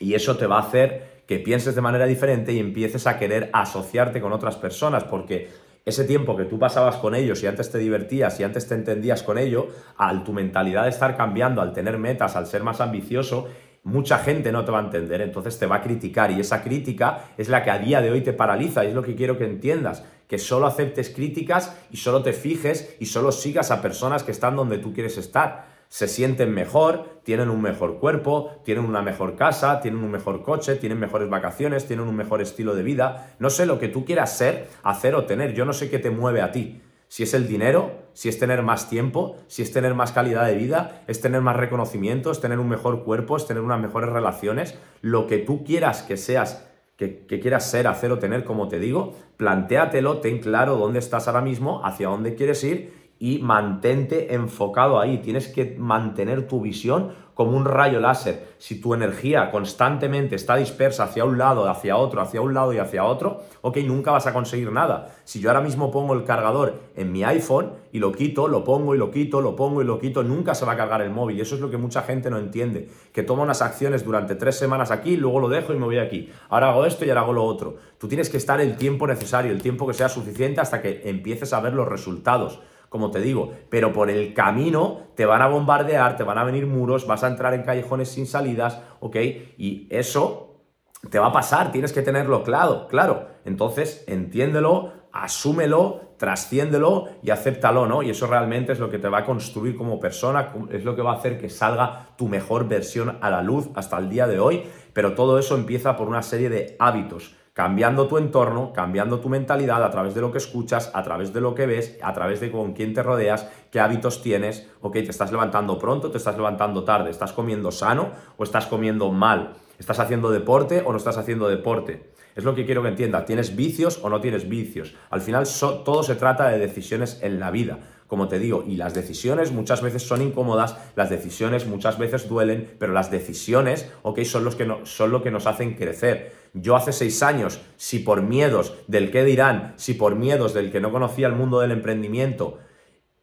Y 0.00 0.14
eso 0.14 0.36
te 0.36 0.48
va 0.48 0.56
a 0.56 0.62
hacer 0.62 1.19
que 1.30 1.38
pienses 1.38 1.76
de 1.76 1.80
manera 1.80 2.06
diferente 2.06 2.52
y 2.52 2.58
empieces 2.58 3.06
a 3.06 3.16
querer 3.16 3.50
asociarte 3.52 4.20
con 4.20 4.32
otras 4.32 4.56
personas, 4.56 5.04
porque 5.04 5.48
ese 5.84 6.02
tiempo 6.02 6.36
que 6.36 6.44
tú 6.44 6.58
pasabas 6.58 6.96
con 6.96 7.14
ellos 7.14 7.40
y 7.44 7.46
antes 7.46 7.70
te 7.70 7.78
divertías 7.78 8.40
y 8.40 8.42
antes 8.42 8.66
te 8.66 8.74
entendías 8.74 9.22
con 9.22 9.38
ello, 9.38 9.68
al 9.96 10.24
tu 10.24 10.32
mentalidad 10.32 10.88
estar 10.88 11.16
cambiando, 11.16 11.62
al 11.62 11.72
tener 11.72 11.98
metas, 11.98 12.34
al 12.34 12.48
ser 12.48 12.64
más 12.64 12.80
ambicioso, 12.80 13.46
mucha 13.84 14.18
gente 14.18 14.50
no 14.50 14.64
te 14.64 14.72
va 14.72 14.80
a 14.80 14.82
entender, 14.82 15.20
entonces 15.20 15.56
te 15.56 15.66
va 15.66 15.76
a 15.76 15.82
criticar 15.82 16.32
y 16.32 16.40
esa 16.40 16.64
crítica 16.64 17.26
es 17.38 17.48
la 17.48 17.62
que 17.62 17.70
a 17.70 17.78
día 17.78 18.00
de 18.00 18.10
hoy 18.10 18.22
te 18.22 18.32
paraliza. 18.32 18.84
Y 18.84 18.88
es 18.88 18.94
lo 18.94 19.04
que 19.04 19.14
quiero 19.14 19.38
que 19.38 19.44
entiendas, 19.44 20.04
que 20.26 20.36
solo 20.36 20.66
aceptes 20.66 21.10
críticas 21.10 21.80
y 21.92 21.98
solo 21.98 22.24
te 22.24 22.32
fijes 22.32 22.96
y 22.98 23.06
solo 23.06 23.30
sigas 23.30 23.70
a 23.70 23.80
personas 23.80 24.24
que 24.24 24.32
están 24.32 24.56
donde 24.56 24.78
tú 24.78 24.92
quieres 24.92 25.16
estar 25.16 25.79
se 25.90 26.06
sienten 26.06 26.54
mejor, 26.54 27.20
tienen 27.24 27.50
un 27.50 27.60
mejor 27.60 27.98
cuerpo, 27.98 28.52
tienen 28.64 28.84
una 28.84 29.02
mejor 29.02 29.34
casa, 29.34 29.80
tienen 29.80 30.02
un 30.04 30.10
mejor 30.12 30.44
coche, 30.44 30.76
tienen 30.76 31.00
mejores 31.00 31.28
vacaciones, 31.28 31.86
tienen 31.86 32.06
un 32.06 32.14
mejor 32.14 32.40
estilo 32.40 32.76
de 32.76 32.84
vida. 32.84 33.34
No 33.40 33.50
sé 33.50 33.66
lo 33.66 33.80
que 33.80 33.88
tú 33.88 34.04
quieras 34.04 34.36
ser, 34.38 34.68
hacer 34.84 35.16
o 35.16 35.24
tener. 35.24 35.52
Yo 35.52 35.64
no 35.64 35.72
sé 35.72 35.90
qué 35.90 35.98
te 35.98 36.10
mueve 36.10 36.42
a 36.42 36.52
ti. 36.52 36.80
Si 37.08 37.24
es 37.24 37.34
el 37.34 37.48
dinero, 37.48 37.90
si 38.12 38.28
es 38.28 38.38
tener 38.38 38.62
más 38.62 38.88
tiempo, 38.88 39.36
si 39.48 39.62
es 39.62 39.72
tener 39.72 39.94
más 39.94 40.12
calidad 40.12 40.46
de 40.46 40.54
vida, 40.54 41.02
es 41.08 41.20
tener 41.20 41.40
más 41.40 41.56
reconocimiento, 41.56 42.30
es 42.30 42.40
tener 42.40 42.60
un 42.60 42.68
mejor 42.68 43.02
cuerpo, 43.02 43.36
es 43.36 43.48
tener 43.48 43.64
unas 43.64 43.80
mejores 43.80 44.10
relaciones. 44.10 44.78
Lo 45.02 45.26
que 45.26 45.38
tú 45.38 45.64
quieras 45.64 46.04
que 46.04 46.16
seas 46.16 46.68
que, 46.96 47.26
que, 47.26 47.40
quieras 47.40 47.68
ser, 47.68 47.88
hacer 47.88 48.12
o 48.12 48.20
tener, 48.20 48.44
como 48.44 48.68
te 48.68 48.78
digo, 48.78 49.16
plantéatelo, 49.38 50.18
ten 50.18 50.38
claro 50.38 50.76
dónde 50.76 51.00
estás 51.00 51.26
ahora 51.26 51.40
mismo, 51.40 51.84
hacia 51.84 52.08
dónde 52.08 52.36
quieres 52.36 52.62
ir 52.62 52.99
y 53.20 53.38
mantente 53.38 54.34
enfocado 54.34 54.98
ahí. 54.98 55.18
Tienes 55.18 55.46
que 55.46 55.76
mantener 55.78 56.48
tu 56.48 56.62
visión 56.62 57.12
como 57.34 57.56
un 57.56 57.66
rayo 57.66 58.00
láser. 58.00 58.48
Si 58.58 58.80
tu 58.80 58.94
energía 58.94 59.50
constantemente 59.50 60.34
está 60.34 60.56
dispersa 60.56 61.04
hacia 61.04 61.24
un 61.24 61.38
lado, 61.38 61.68
hacia 61.68 61.96
otro, 61.96 62.22
hacia 62.22 62.40
un 62.40 62.54
lado 62.54 62.72
y 62.72 62.78
hacia 62.78 63.04
otro, 63.04 63.42
ok, 63.60 63.76
nunca 63.84 64.10
vas 64.10 64.26
a 64.26 64.32
conseguir 64.32 64.72
nada. 64.72 65.14
Si 65.24 65.40
yo 65.40 65.50
ahora 65.50 65.60
mismo 65.60 65.90
pongo 65.90 66.14
el 66.14 66.24
cargador 66.24 66.80
en 66.96 67.12
mi 67.12 67.22
iPhone 67.22 67.72
y 67.92 67.98
lo 67.98 68.10
quito, 68.12 68.48
lo 68.48 68.64
pongo 68.64 68.94
y 68.94 68.98
lo 68.98 69.10
quito, 69.10 69.42
lo 69.42 69.54
pongo 69.54 69.82
y 69.82 69.84
lo 69.84 69.98
quito, 69.98 70.22
nunca 70.22 70.54
se 70.54 70.64
va 70.64 70.72
a 70.72 70.76
cargar 70.76 71.02
el 71.02 71.10
móvil. 71.10 71.36
Y 71.36 71.40
eso 71.42 71.54
es 71.54 71.60
lo 71.60 71.70
que 71.70 71.76
mucha 71.76 72.02
gente 72.02 72.30
no 72.30 72.38
entiende. 72.38 72.88
Que 73.12 73.22
toma 73.22 73.42
unas 73.42 73.60
acciones 73.60 74.02
durante 74.02 74.34
tres 74.34 74.56
semanas 74.56 74.90
aquí, 74.90 75.18
luego 75.18 75.40
lo 75.40 75.48
dejo 75.50 75.74
y 75.74 75.78
me 75.78 75.84
voy 75.84 75.98
aquí. 75.98 76.30
Ahora 76.48 76.70
hago 76.70 76.86
esto 76.86 77.04
y 77.04 77.10
ahora 77.10 77.22
hago 77.22 77.34
lo 77.34 77.44
otro. 77.44 77.76
Tú 77.98 78.08
tienes 78.08 78.30
que 78.30 78.38
estar 78.38 78.62
el 78.62 78.76
tiempo 78.76 79.06
necesario, 79.06 79.52
el 79.52 79.60
tiempo 79.60 79.86
que 79.86 79.92
sea 79.92 80.08
suficiente 80.08 80.62
hasta 80.62 80.80
que 80.80 81.02
empieces 81.04 81.52
a 81.52 81.60
ver 81.60 81.74
los 81.74 81.86
resultados 81.86 82.60
como 82.90 83.10
te 83.10 83.20
digo, 83.20 83.52
pero 83.70 83.92
por 83.92 84.10
el 84.10 84.34
camino 84.34 85.12
te 85.14 85.24
van 85.24 85.40
a 85.40 85.46
bombardear, 85.46 86.16
te 86.16 86.24
van 86.24 86.36
a 86.38 86.44
venir 86.44 86.66
muros, 86.66 87.06
vas 87.06 87.22
a 87.24 87.28
entrar 87.28 87.54
en 87.54 87.62
callejones 87.62 88.08
sin 88.08 88.26
salidas, 88.26 88.82
¿ok? 88.98 89.16
Y 89.56 89.86
eso 89.90 90.64
te 91.08 91.18
va 91.18 91.28
a 91.28 91.32
pasar, 91.32 91.72
tienes 91.72 91.92
que 91.92 92.02
tenerlo 92.02 92.42
claro, 92.42 92.88
claro. 92.88 93.28
Entonces, 93.44 94.04
entiéndelo, 94.08 94.92
asúmelo, 95.12 96.14
trasciéndelo 96.18 97.06
y 97.22 97.30
acéptalo, 97.30 97.86
¿no? 97.86 98.02
Y 98.02 98.10
eso 98.10 98.26
realmente 98.26 98.72
es 98.72 98.80
lo 98.80 98.90
que 98.90 98.98
te 98.98 99.08
va 99.08 99.18
a 99.18 99.24
construir 99.24 99.76
como 99.76 100.00
persona, 100.00 100.52
es 100.70 100.84
lo 100.84 100.96
que 100.96 101.02
va 101.02 101.12
a 101.12 101.16
hacer 101.16 101.38
que 101.38 101.48
salga 101.48 102.08
tu 102.18 102.28
mejor 102.28 102.68
versión 102.68 103.18
a 103.20 103.30
la 103.30 103.40
luz 103.40 103.70
hasta 103.76 103.98
el 103.98 104.10
día 104.10 104.26
de 104.26 104.40
hoy, 104.40 104.64
pero 104.92 105.14
todo 105.14 105.38
eso 105.38 105.54
empieza 105.54 105.96
por 105.96 106.08
una 106.08 106.22
serie 106.22 106.50
de 106.50 106.76
hábitos 106.80 107.36
cambiando 107.60 108.08
tu 108.08 108.16
entorno, 108.16 108.72
cambiando 108.72 109.20
tu 109.20 109.28
mentalidad 109.28 109.84
a 109.84 109.90
través 109.90 110.14
de 110.14 110.22
lo 110.22 110.32
que 110.32 110.38
escuchas, 110.38 110.90
a 110.94 111.02
través 111.02 111.34
de 111.34 111.42
lo 111.42 111.54
que 111.54 111.66
ves, 111.66 111.98
a 112.00 112.14
través 112.14 112.40
de 112.40 112.50
con 112.50 112.72
quién 112.72 112.94
te 112.94 113.02
rodeas, 113.02 113.50
qué 113.70 113.80
hábitos 113.80 114.22
tienes, 114.22 114.66
ok, 114.80 114.94
te 114.94 115.10
estás 115.10 115.30
levantando 115.30 115.78
pronto, 115.78 116.10
te 116.10 116.16
estás 116.16 116.38
levantando 116.38 116.84
tarde, 116.84 117.10
estás 117.10 117.34
comiendo 117.34 117.70
sano 117.70 118.12
o 118.38 118.44
estás 118.44 118.64
comiendo 118.64 119.12
mal, 119.12 119.56
estás 119.78 120.00
haciendo 120.00 120.30
deporte 120.30 120.82
o 120.86 120.92
no 120.92 120.96
estás 120.96 121.18
haciendo 121.18 121.48
deporte. 121.48 122.09
Es 122.36 122.44
lo 122.44 122.54
que 122.54 122.64
quiero 122.64 122.82
que 122.82 122.88
entienda, 122.88 123.24
¿tienes 123.24 123.56
vicios 123.56 123.98
o 124.02 124.08
no 124.08 124.20
tienes 124.20 124.48
vicios? 124.48 124.94
Al 125.10 125.20
final 125.20 125.46
todo 125.84 126.02
se 126.02 126.14
trata 126.14 126.48
de 126.48 126.58
decisiones 126.58 127.18
en 127.22 127.40
la 127.40 127.50
vida 127.50 127.78
como 128.10 128.26
te 128.26 128.40
digo, 128.40 128.64
y 128.66 128.74
las 128.74 128.92
decisiones 128.92 129.52
muchas 129.52 129.82
veces 129.82 130.02
son 130.02 130.20
incómodas, 130.20 130.76
las 130.96 131.10
decisiones 131.10 131.68
muchas 131.68 131.96
veces 131.96 132.28
duelen, 132.28 132.74
pero 132.80 132.92
las 132.92 133.12
decisiones, 133.12 133.88
ok, 134.02 134.22
son, 134.22 134.42
los 134.42 134.56
que 134.56 134.66
no, 134.66 134.84
son 134.84 135.12
lo 135.12 135.22
que 135.22 135.30
nos 135.30 135.46
hacen 135.46 135.74
crecer. 135.74 136.32
Yo 136.52 136.74
hace 136.74 136.92
seis 136.92 137.22
años, 137.22 137.60
si 137.76 138.00
por 138.00 138.22
miedos 138.22 138.74
del 138.88 139.12
qué 139.12 139.22
dirán, 139.24 139.74
si 139.76 139.94
por 139.94 140.16
miedos 140.16 140.54
del 140.54 140.72
que 140.72 140.80
no 140.80 140.90
conocía 140.90 141.28
el 141.28 141.36
mundo 141.36 141.60
del 141.60 141.70
emprendimiento, 141.70 142.58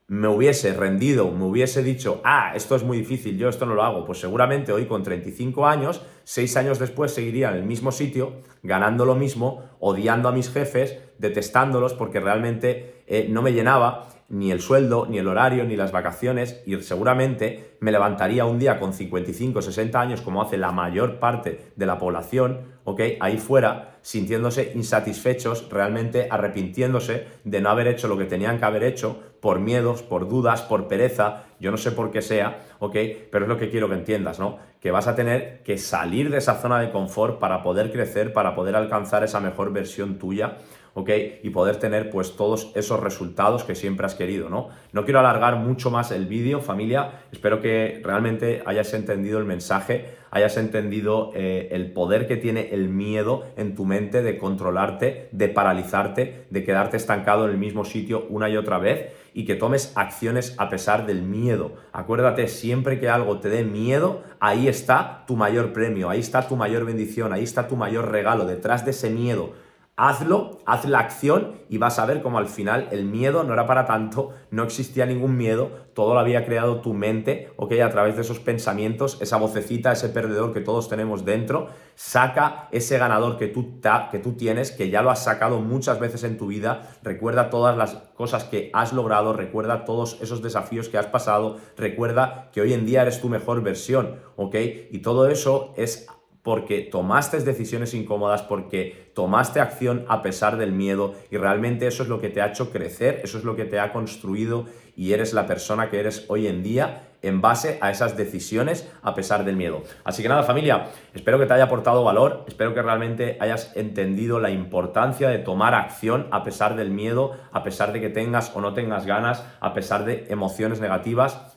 me 0.10 0.30
hubiese 0.30 0.74
rendido, 0.74 1.30
me 1.32 1.44
hubiese 1.44 1.84
dicho, 1.84 2.22
ah, 2.24 2.54
esto 2.56 2.78
es 2.78 2.84
muy 2.84 2.98
difícil, 2.98 3.38
yo 3.38 3.50
esto 3.50 3.66
no 3.66 3.76
lo 3.76 3.84
hago, 3.84 4.06
pues 4.06 4.20
seguramente 4.20 4.72
hoy 4.72 4.86
con 4.86 5.04
35 5.04 5.68
años, 5.68 6.02
seis 6.24 6.56
años 6.56 6.80
después 6.80 7.14
seguiría 7.14 7.50
en 7.50 7.58
el 7.58 7.64
mismo 7.64 7.92
sitio, 7.92 8.42
ganando 8.64 9.04
lo 9.04 9.16
mismo, 9.16 9.64
odiando 9.80 10.30
a 10.30 10.32
mis 10.32 10.50
jefes, 10.50 10.98
detestándolos 11.18 11.94
porque 11.94 12.22
realmente 12.22 13.04
eh, 13.06 13.28
no 13.30 13.42
me 13.42 13.52
llenaba 13.52 14.08
ni 14.30 14.52
el 14.52 14.62
sueldo, 14.62 15.08
ni 15.10 15.20
el 15.20 15.28
horario, 15.28 15.64
ni 15.64 15.76
las 15.76 15.92
vacaciones 15.92 16.62
y 16.66 16.76
seguramente 16.82 17.78
me 17.80 17.92
levantaría 17.92 18.46
un 18.46 18.60
día 18.60 18.80
con 18.80 18.94
55, 18.94 19.62
60 19.62 20.00
años 20.00 20.22
como 20.22 20.42
hace 20.42 20.58
la 20.58 20.72
mayor 20.72 21.20
parte 21.20 21.72
de 21.76 21.86
la 21.86 21.98
población, 21.98 22.62
¿ok? 22.88 23.02
Ahí 23.20 23.38
fuera, 23.38 23.98
sintiéndose 24.02 24.72
insatisfechos, 24.74 25.70
realmente 25.70 26.30
arrepintiéndose 26.32 27.28
de 27.44 27.60
no 27.60 27.70
haber 27.70 27.88
hecho 27.88 28.08
lo 28.08 28.18
que 28.18 28.24
tenían 28.24 28.60
que 28.60 28.66
haber 28.66 28.84
hecho 28.84 29.22
por 29.42 29.60
miedos, 29.60 30.04
por 30.04 30.30
dudas, 30.30 30.62
por 30.62 30.88
pereza, 30.88 31.44
yo 31.60 31.70
no 31.70 31.76
sé 31.76 31.92
por 31.92 32.12
qué 32.12 32.22
sea, 32.22 32.62
¿ok? 32.80 32.96
Pero 33.30 33.44
es 33.44 33.50
lo 33.50 33.58
que 33.58 33.70
quiero 33.70 33.90
que 33.90 33.96
entiendas, 33.96 34.40
¿no? 34.40 34.60
Que 34.80 34.92
vas 34.92 35.08
a 35.08 35.16
tener 35.16 35.64
que 35.64 35.78
salir 35.78 36.30
de 36.30 36.38
esa 36.38 36.62
zona 36.62 36.80
de 36.80 36.90
confort 36.90 37.40
para 37.40 37.62
poder 37.62 37.92
crecer, 37.92 38.32
para 38.32 38.56
poder 38.56 38.78
alcanzar 38.78 39.22
esa 39.22 39.42
mejor 39.42 39.74
versión 39.74 40.18
tuya, 40.18 40.60
¿ok? 40.98 41.12
Y 41.44 41.52
poder 41.52 41.76
tener 41.76 42.10
pues 42.10 42.36
todos 42.36 42.72
esos 42.74 43.00
resultados 43.00 43.64
que 43.64 43.76
siempre 43.76 44.08
has 44.08 44.16
querido, 44.16 44.50
¿no? 44.50 44.70
No 44.94 45.06
quiero 45.06 45.20
alargar 45.20 45.56
mucho 45.58 45.92
más 45.92 46.10
el 46.10 46.26
vídeo, 46.26 46.60
familia, 46.60 47.22
espero 47.32 47.62
que 47.62 48.02
realmente 48.04 48.64
hayas 48.66 48.92
entendido 48.96 49.38
el 49.38 49.46
mensaje, 49.46 50.16
hayas 50.32 50.58
entendido 50.58 51.30
eh, 51.36 51.70
el 51.72 51.92
poder 51.92 52.26
que 52.26 52.36
tiene 52.36 52.70
el 52.72 52.90
miedo 52.90 53.44
en 53.58 53.76
tu 53.76 53.86
mente 53.86 54.24
de 54.24 54.40
controlarte, 54.40 55.30
de 55.32 55.50
paralizarte, 55.50 56.48
de 56.50 56.64
quedarte 56.64 56.98
estancado 56.98 57.46
en 57.46 57.52
el 57.52 57.58
mismo 57.60 57.86
sitio 57.86 58.26
una 58.30 58.50
y 58.50 58.58
otra 58.58 58.80
vez 58.80 59.14
y 59.36 59.46
que 59.46 59.54
tomes 59.54 59.94
acciones 59.96 60.56
a 60.58 60.68
pesar 60.68 61.06
del 61.06 61.22
miedo. 61.22 61.74
Acuérdate, 61.92 62.48
siempre 62.48 63.00
que 63.00 63.08
algo 63.08 63.40
te 63.40 63.50
dé 63.50 63.64
miedo, 63.64 64.24
ahí 64.40 64.68
está 64.68 65.26
tu 65.28 65.36
mayor 65.36 65.74
premio, 65.74 66.10
ahí 66.10 66.22
está 66.22 66.48
tu 66.48 66.56
mayor 66.56 66.86
bendición, 66.86 67.34
ahí 67.34 67.44
está 67.44 67.68
tu 67.68 67.76
mayor 67.76 68.10
regalo, 68.10 68.46
detrás 68.46 68.84
de 68.84 68.92
ese 68.92 69.12
miedo 69.12 69.67
Hazlo, 70.00 70.60
haz 70.68 70.86
la 70.86 71.00
acción 71.00 71.56
y 71.70 71.80
vas 71.80 71.98
a 71.98 72.06
ver 72.06 72.22
cómo 72.22 72.38
al 72.38 72.46
final 72.46 72.88
el 72.92 73.06
miedo 73.06 73.44
no 73.44 73.54
era 73.54 73.66
para 73.66 73.88
tanto, 73.88 74.30
no 74.52 74.62
existía 74.64 75.08
ningún 75.08 75.36
miedo, 75.36 75.72
todo 75.96 76.14
lo 76.14 76.20
había 76.20 76.46
creado 76.46 76.82
tu 76.82 76.94
mente, 76.94 77.52
¿ok? 77.56 77.72
A 77.84 77.90
través 77.90 78.16
de 78.16 78.22
esos 78.22 78.38
pensamientos, 78.38 79.18
esa 79.22 79.38
vocecita, 79.38 79.92
ese 79.92 80.10
perdedor 80.10 80.54
que 80.54 80.62
todos 80.62 80.88
tenemos 80.88 81.26
dentro, 81.26 81.70
saca 81.96 82.68
ese 82.72 83.00
ganador 83.00 83.40
que 83.40 83.48
tú, 83.48 83.82
que 84.12 84.20
tú 84.20 84.34
tienes, 84.34 84.72
que 84.72 84.92
ya 84.92 85.02
lo 85.02 85.10
has 85.10 85.24
sacado 85.24 85.62
muchas 85.62 86.00
veces 86.00 86.24
en 86.24 86.38
tu 86.38 86.46
vida, 86.46 86.84
recuerda 87.02 87.50
todas 87.50 87.76
las 87.76 87.96
cosas 88.14 88.44
que 88.44 88.70
has 88.76 88.94
logrado, 88.94 89.34
recuerda 89.34 89.84
todos 89.84 90.20
esos 90.22 90.44
desafíos 90.44 90.90
que 90.90 91.00
has 91.00 91.08
pasado, 91.08 91.58
recuerda 91.76 92.52
que 92.54 92.62
hoy 92.62 92.74
en 92.74 92.86
día 92.86 93.02
eres 93.02 93.20
tu 93.20 93.30
mejor 93.30 93.64
versión, 93.64 94.20
¿ok? 94.36 94.56
Y 94.92 95.00
todo 95.00 95.28
eso 95.28 95.74
es 95.76 96.06
porque 96.48 96.80
tomaste 96.80 97.42
decisiones 97.42 97.94
incómodas, 97.94 98.42
porque 98.42 99.12
tomaste 99.14 99.60
acción 99.60 100.06
a 100.08 100.22
pesar 100.22 100.56
del 100.56 100.72
miedo 100.72 101.14
y 101.30 101.36
realmente 101.36 101.88
eso 101.88 102.04
es 102.04 102.08
lo 102.08 102.22
que 102.22 102.30
te 102.30 102.42
ha 102.42 102.48
hecho 102.48 102.72
crecer, 102.72 103.20
eso 103.22 103.38
es 103.38 103.44
lo 103.44 103.58
que 103.58 103.66
te 103.66 103.82
ha 103.82 103.92
construido 103.92 104.64
y 104.96 105.12
eres 105.12 105.34
la 105.34 105.46
persona 105.46 105.90
que 105.90 106.00
eres 106.00 106.24
hoy 106.30 106.48
en 106.48 106.64
día 106.64 107.10
en 107.22 107.42
base 107.42 107.78
a 107.82 107.92
esas 107.92 108.16
decisiones 108.16 108.90
a 109.02 109.14
pesar 109.14 109.44
del 109.44 109.58
miedo. 109.58 109.84
Así 110.06 110.24
que 110.24 110.30
nada 110.30 110.44
familia, 110.44 110.88
espero 111.14 111.38
que 111.38 111.48
te 111.48 111.54
haya 111.54 111.66
aportado 111.66 112.06
valor, 112.06 112.46
espero 112.48 112.74
que 112.74 112.82
realmente 112.82 113.36
hayas 113.42 113.76
entendido 113.76 114.40
la 114.40 114.50
importancia 114.50 115.28
de 115.28 115.40
tomar 115.40 115.76
acción 115.76 116.28
a 116.32 116.46
pesar 116.46 116.78
del 116.78 116.92
miedo, 116.92 117.36
a 117.52 117.62
pesar 117.64 117.92
de 117.92 118.00
que 118.00 118.08
tengas 118.08 118.56
o 118.56 118.62
no 118.62 118.74
tengas 118.74 119.06
ganas, 119.06 119.46
a 119.60 119.74
pesar 119.74 120.06
de 120.06 120.28
emociones 120.30 120.80
negativas 120.80 121.57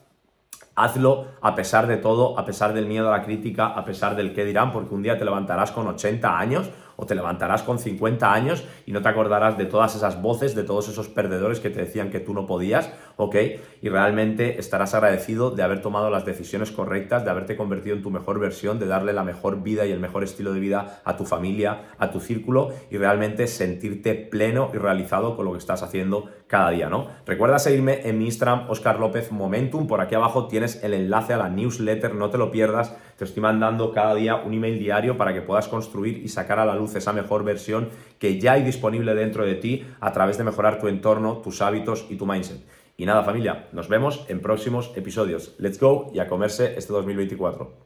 Hazlo 0.75 1.27
a 1.41 1.55
pesar 1.55 1.87
de 1.87 1.97
todo, 1.97 2.39
a 2.39 2.45
pesar 2.45 2.73
del 2.73 2.87
miedo 2.87 3.13
a 3.13 3.19
la 3.19 3.25
crítica, 3.25 3.67
a 3.67 3.85
pesar 3.85 4.17
del 4.17 4.33
qué 4.33 4.45
dirán, 4.45 4.73
porque 4.73 4.95
un 4.95 5.03
día 5.03 5.19
te 5.19 5.25
levantarás 5.25 5.73
con 5.73 5.87
80 5.87 6.39
años 6.39 6.71
o 7.01 7.07
te 7.07 7.15
levantarás 7.15 7.63
con 7.63 7.79
50 7.79 8.33
años 8.33 8.65
y 8.85 8.93
no 8.93 9.01
te 9.01 9.09
acordarás 9.09 9.57
de 9.57 9.65
todas 9.65 9.97
esas 9.97 10.21
voces, 10.21 10.55
de 10.55 10.65
todos 10.65 10.89
esos 10.89 11.09
perdedores 11.09 11.59
que 11.61 11.71
te 11.71 11.81
decían 11.81 12.11
que 12.11 12.21
tú 12.21 12.35
no 12.35 12.47
podías, 12.47 12.93
¿ok? 13.17 13.37
Y 13.81 13.89
realmente 13.89 14.61
estarás 14.61 14.95
agradecido 14.95 15.51
de 15.51 15.63
haber 15.63 15.81
tomado 15.81 16.11
las 16.11 16.27
decisiones 16.27 16.71
correctas, 16.71 17.25
de 17.25 17.31
haberte 17.31 17.57
convertido 17.57 17.97
en 17.97 18.03
tu 18.03 18.11
mejor 18.11 18.39
versión, 18.39 18.79
de 18.79 18.87
darle 18.87 19.15
la 19.15 19.25
mejor 19.25 19.63
vida 19.63 19.87
y 19.87 19.93
el 19.93 20.01
mejor 20.01 20.25
estilo 20.25 20.53
de 20.53 20.61
vida 20.61 21.01
a 21.05 21.17
tu 21.17 21.25
familia, 21.25 21.89
a 21.99 22.11
tu 22.11 22.21
círculo 22.21 22.71
y 22.91 22.99
realmente 22.99 23.47
sentirte 23.47 24.15
pleno 24.15 24.71
y 24.75 24.77
realizado 24.77 25.37
con 25.37 25.47
lo 25.47 25.53
que 25.53 25.59
estás 25.59 25.83
haciendo 25.83 26.31
cada 26.47 26.71
día, 26.71 26.91
¿no? 26.91 27.07
Recuerda 27.25 27.59
seguirme 27.59 28.07
en 28.09 28.19
mi 28.19 28.27
Instagram, 28.27 28.69
Oscar 28.69 28.99
López 28.99 29.33
Momentum, 29.33 29.87
por 29.87 30.01
aquí 30.01 30.15
abajo 30.17 30.49
tienes 30.49 30.83
el 30.83 30.95
enlace 30.95 31.33
a 31.33 31.39
la 31.39 31.49
newsletter, 31.49 32.15
no 32.15 32.29
te 32.29 32.39
lo 32.39 32.51
pierdas, 32.51 32.97
te 33.21 33.27
estoy 33.27 33.43
mandando 33.43 33.93
cada 33.93 34.15
día 34.15 34.37
un 34.37 34.55
email 34.55 34.79
diario 34.79 35.19
para 35.19 35.35
que 35.35 35.43
puedas 35.43 35.69
construir 35.69 36.23
y 36.25 36.29
sacar 36.29 36.59
a 36.59 36.65
la 36.65 36.75
luz 36.75 36.95
esa 36.95 37.13
mejor 37.13 37.45
versión 37.45 37.91
que 38.19 38.41
ya 38.41 38.53
hay 38.53 38.63
disponible 38.63 39.15
dentro 39.15 39.45
de 39.45 39.57
ti 39.57 39.85
a 40.01 40.11
través 40.11 40.39
de 40.39 40.45
mejorar 40.45 40.81
tu 40.81 40.89
entorno, 40.89 41.37
tus 41.37 41.61
hábitos 41.61 42.07
y 42.09 42.17
tu 42.17 42.25
mindset. 42.25 42.63
Y 42.97 43.05
nada 43.05 43.23
familia, 43.23 43.69
nos 43.73 43.89
vemos 43.89 44.25
en 44.29 44.41
próximos 44.41 44.91
episodios. 44.97 45.55
Let's 45.59 45.79
go 45.79 46.11
y 46.15 46.19
a 46.19 46.29
comerse 46.29 46.73
este 46.79 46.95
2024. 46.95 47.71